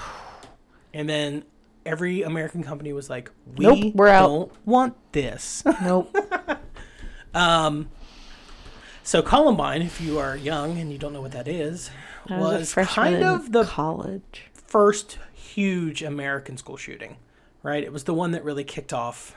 [0.93, 1.45] And then
[1.87, 6.13] every American company was like, "We Nope, we're out." don't want this." nope.
[9.03, 11.91] So Columbine, if you are young and you don't know what that is,
[12.29, 14.45] I was, was kind of the college.
[14.53, 17.17] first huge American school shooting,
[17.63, 17.83] right?
[17.83, 19.37] It was the one that really kicked off.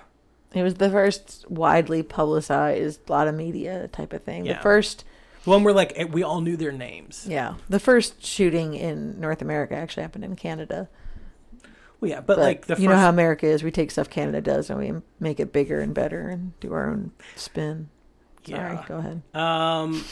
[0.53, 4.45] It was the first widely publicized, a lot of media type of thing.
[4.45, 4.57] Yeah.
[4.57, 5.03] The first,
[5.43, 7.25] The one where like we all knew their names.
[7.27, 10.89] yeah, the first shooting in North America actually happened in Canada.
[11.99, 13.63] Well, yeah, but, But like the you first, know how America is.
[13.63, 16.89] We take stuff Canada does and we make it bigger and better and do our
[16.89, 17.89] own spin.
[18.45, 18.85] Sorry, Yeah.
[18.87, 19.21] go ahead.
[19.33, 20.03] Um,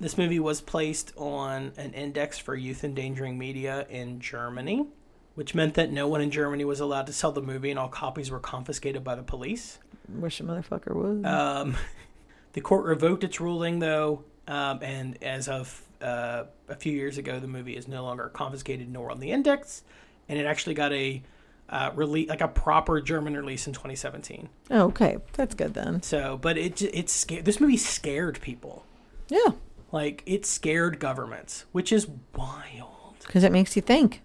[0.00, 4.86] This movie was placed on an index for youth endangering media in Germany,
[5.36, 7.88] which meant that no one in Germany was allowed to sell the movie and all
[7.88, 9.78] copies were confiscated by the police.
[10.08, 11.24] Wish a motherfucker would.
[11.24, 11.76] Um,
[12.54, 17.38] the court revoked its ruling, though, um, and as of uh, a few years ago,
[17.38, 19.84] the movie is no longer confiscated nor on the index,
[20.28, 21.22] and it actually got a
[21.74, 24.48] uh, release, like a proper German release in 2017.
[24.70, 26.02] oh, okay, that's good then.
[26.02, 28.84] So, but it j- it scared this movie scared people,
[29.28, 29.48] Yeah,
[29.92, 32.06] like it scared governments, which is
[32.36, 33.14] wild.
[33.26, 34.22] because it makes you think.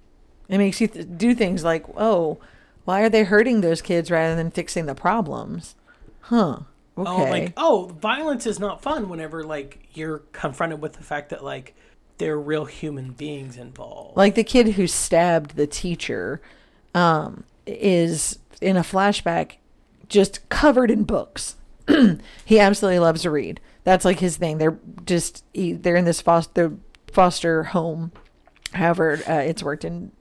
[0.48, 2.38] It makes you th- do things like, oh,
[2.86, 5.76] why are they hurting those kids rather than fixing the problems?
[6.22, 6.60] Huh.
[6.98, 7.10] Okay.
[7.10, 11.44] Oh, like oh, violence is not fun whenever like you're confronted with the fact that
[11.44, 11.74] like
[12.18, 14.18] there are real human beings involved.
[14.18, 16.42] like the kid who stabbed the teacher
[16.94, 19.54] um, is in a flashback
[20.08, 21.56] just covered in books.
[22.46, 23.60] He absolutely loves to read.
[23.84, 24.58] That's like his thing.
[24.58, 26.74] They're just he, they're in this foster
[27.12, 28.12] foster home
[28.74, 30.12] however uh, it's worked in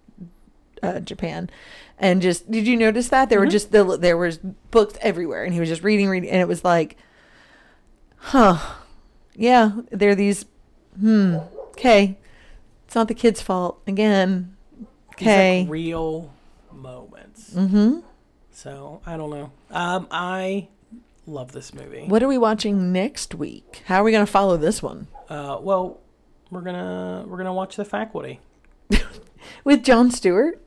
[0.83, 1.51] uh, japan.
[1.99, 3.29] And just did you notice that?
[3.29, 4.39] There were just the, there was
[4.71, 6.97] books everywhere and he was just reading reading and it was like
[8.17, 8.75] huh
[9.35, 10.45] yeah there are these
[10.99, 11.37] hmm
[11.71, 12.17] okay
[12.87, 14.57] it's not the kid's fault again
[15.19, 15.67] These, like, okay.
[15.69, 16.33] real
[16.83, 17.53] moments.
[17.55, 18.01] Mm-hmm.
[18.51, 19.53] So I don't know.
[19.71, 20.69] Um, I
[21.27, 22.07] love this movie.
[22.07, 25.59] what are we watching next week how are we going to follow this one Uh,
[25.61, 26.01] well,
[26.51, 28.41] we're gonna we're gonna watch the faculty.
[29.65, 30.59] with Jon Stewart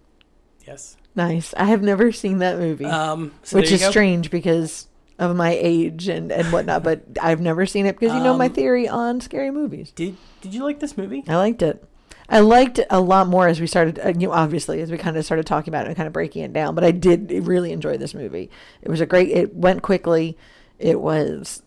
[0.68, 0.96] Yes.
[1.16, 3.90] nice i have never seen that movie Um, so which is go.
[3.90, 4.88] strange because
[5.18, 8.46] of my age and and whatnot but i've never seen it because you know my
[8.46, 11.24] Um, theory on scary movies Did Did you like this movie?
[11.28, 11.84] I liked it.
[12.32, 14.98] I liked it a lot more as we started, uh, you know, obviously as we
[14.98, 16.74] kind of started talking about it and kind of breaking it down.
[16.76, 18.50] But I did really enjoy this movie.
[18.82, 19.30] It was a great.
[19.30, 20.38] It went quickly.
[20.80, 21.62] It was.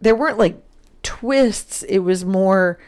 [0.00, 0.60] There weren't like
[1.04, 1.84] twists.
[1.84, 2.80] It was more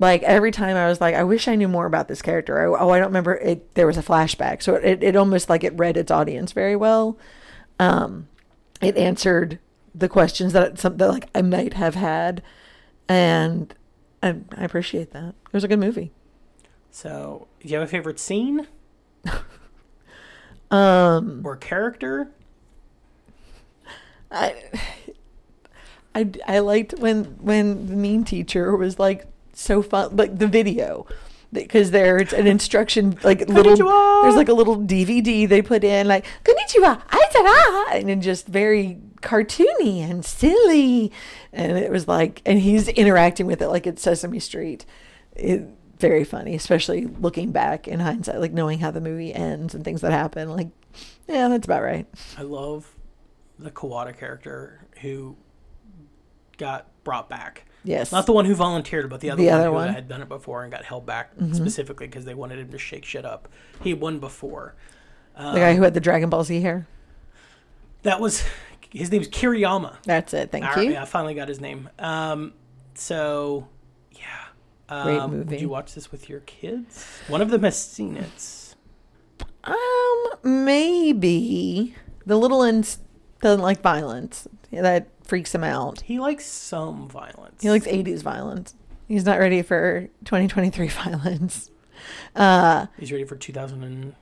[0.00, 2.60] like every time I was like, I wish I knew more about this character.
[2.60, 3.74] I, oh, I don't remember it.
[3.76, 7.16] There was a flashback, so it, it almost like it read its audience very well.
[7.78, 8.26] Um,
[8.82, 9.60] it answered
[9.94, 12.42] the questions that some that like I might have had,
[13.08, 13.72] and
[14.20, 15.28] I appreciate that.
[15.28, 16.10] It was a good movie.
[16.96, 18.66] So, do you have a favorite scene
[20.70, 22.30] Um, or character?
[24.30, 24.54] I,
[26.14, 31.06] I, I liked when when the mean teacher was like so fun, like the video,
[31.52, 33.76] because there's an instruction like little.
[33.76, 34.22] Konnichiwa!
[34.22, 38.98] There's like a little DVD they put in like konnichiwa, aitara, and then just very
[39.20, 41.12] cartoony and silly,
[41.52, 44.86] and it was like, and he's interacting with it like it's Sesame Street.
[45.34, 45.68] It,
[45.98, 50.00] very funny, especially looking back in hindsight, like knowing how the movie ends and things
[50.02, 50.50] that happen.
[50.50, 50.68] Like,
[51.28, 52.06] yeah, that's about right.
[52.36, 52.92] I love
[53.58, 55.36] the Kawada character who
[56.58, 57.64] got brought back.
[57.84, 58.10] Yes.
[58.12, 59.88] Not the one who volunteered, but the other The one other who one.
[59.94, 63.04] had done it before and got held back specifically because they wanted him to shake
[63.04, 63.48] shit up.
[63.80, 64.74] He won before.
[65.36, 66.86] the guy who had the Dragon Ball Z hair.
[68.02, 68.44] That was
[68.90, 69.96] his name's Kiriyama.
[70.04, 70.50] That's it.
[70.50, 70.92] Thank right, you.
[70.94, 71.88] yeah, I finally got his name.
[71.98, 72.54] Um,
[72.94, 73.68] so
[74.88, 75.50] Great um, movie.
[75.50, 77.04] Would you watch this with your kids?
[77.28, 78.74] One of them has seen it.
[79.64, 80.24] Um,
[80.64, 82.84] maybe the little one
[83.40, 84.46] doesn't like violence.
[84.70, 86.02] That freaks him out.
[86.02, 87.62] He likes some violence.
[87.62, 88.74] He likes '80s violence.
[89.08, 91.70] He's not ready for 2023 violence.
[92.34, 94.14] Uh, He's ready for 2000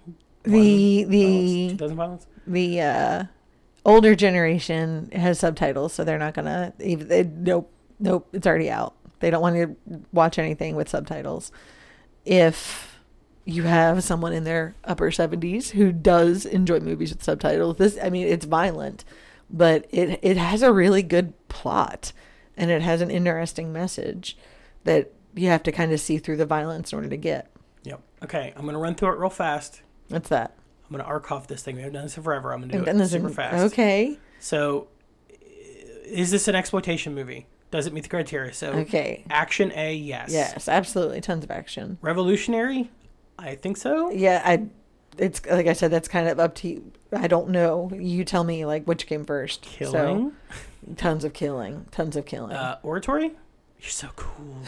[0.44, 2.26] the the 2000 violence.
[2.46, 3.24] the uh,
[3.84, 6.72] older generation has subtitles, so they're not gonna.
[6.80, 8.28] Even, they, nope, nope.
[8.32, 8.94] It's already out.
[9.20, 9.76] They don't want to
[10.12, 11.50] watch anything with subtitles.
[12.24, 12.98] If
[13.44, 18.10] you have someone in their upper 70s who does enjoy movies with subtitles, this I
[18.10, 19.04] mean, it's violent,
[19.50, 22.12] but it it has a really good plot,
[22.56, 24.36] and it has an interesting message
[24.84, 27.50] that you have to kind of see through the violence in order to get.
[27.82, 28.00] Yep.
[28.24, 29.82] Okay, I'm gonna run through it real fast.
[30.08, 30.54] What's that?
[30.86, 31.76] I'm gonna arc off this thing.
[31.76, 32.52] We haven't done this in forever.
[32.52, 33.72] I'm gonna do And it super an- fast.
[33.72, 34.18] Okay.
[34.38, 34.88] So,
[36.04, 37.46] is this an exploitation movie?
[37.74, 38.52] Does it meet the criteria?
[38.52, 39.24] So, Okay.
[39.30, 40.30] action A, yes.
[40.32, 41.20] Yes, absolutely.
[41.20, 41.98] Tons of action.
[42.02, 42.88] Revolutionary,
[43.36, 44.10] I think so.
[44.12, 44.66] Yeah, I.
[45.18, 45.90] It's like I said.
[45.90, 46.92] That's kind of up to you.
[47.12, 47.90] I don't know.
[47.92, 49.62] You tell me like which came first.
[49.62, 50.32] Killing,
[50.86, 51.86] So, tons of killing.
[51.90, 52.52] Tons of killing.
[52.52, 53.32] uh, oratory.
[53.80, 54.58] You're so cool.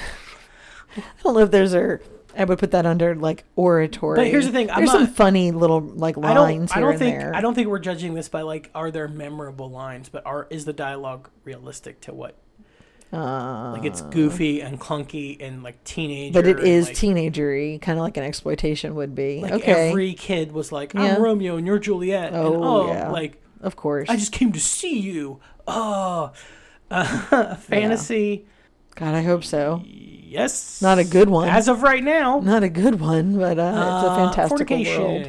[0.96, 2.00] I don't know if there's a.
[2.36, 4.16] I would put that under like oratory.
[4.16, 6.76] But here's the thing, I'm There's some not- funly little like I lines don't.
[6.76, 7.18] I here don't and think.
[7.20, 7.36] there.
[7.36, 10.08] I don't think we're judging this by like, are there memorable lines?
[10.08, 12.34] But are is the dialogue realistic to what?
[13.12, 16.32] Uh, Like it's goofy and clunky and like teenager.
[16.32, 19.40] but it is like, teenagery, kind of like an exploitation would be.
[19.40, 23.10] Like okay, every kid was like, "I'm Romeo and you're Juliet." and, Oh, oh, yeah.
[23.10, 24.08] like of course.
[24.10, 25.40] I just came to see you.
[25.68, 26.32] Oh,
[26.90, 28.46] uh, fantasy.
[28.96, 29.82] God, I hope so.
[29.86, 30.80] Yes.
[30.82, 31.48] Not a good one.
[31.48, 32.40] As of right now.
[32.40, 35.28] Not a good one, but uh, it's a Uh, fantastical world.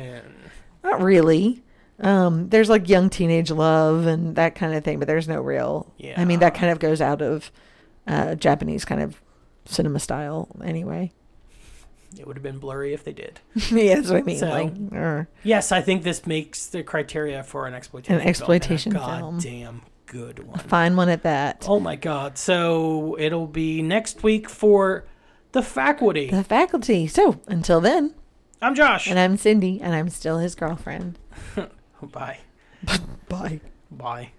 [0.84, 1.64] Not really.
[2.00, 5.92] Um, there's like young teenage love and that kind of thing, but there's no real.
[5.98, 6.20] Yeah.
[6.20, 7.52] I mean, that kind of goes out of
[8.08, 9.22] uh, Japanese kind of
[9.66, 11.12] cinema style anyway.
[12.18, 13.40] It would have been blurry if they did.
[13.70, 14.38] yeah, that's what I mean.
[14.38, 18.16] So- like, er, Yes, I think this makes the criteria for an exploitation.
[18.16, 19.36] An film, a exploitation film.
[19.36, 20.58] Goddamn good one.
[20.60, 21.66] fine one at that.
[21.68, 22.38] Oh my god.
[22.38, 25.06] So it'll be next week for
[25.52, 26.30] the faculty.
[26.30, 27.08] The faculty.
[27.08, 28.14] So until then,
[28.62, 29.08] I'm Josh.
[29.08, 31.20] and I'm Cindy, and I'm still his girlfriend.
[32.02, 32.40] Bye.
[33.28, 33.60] Bye.
[33.92, 34.32] Bye.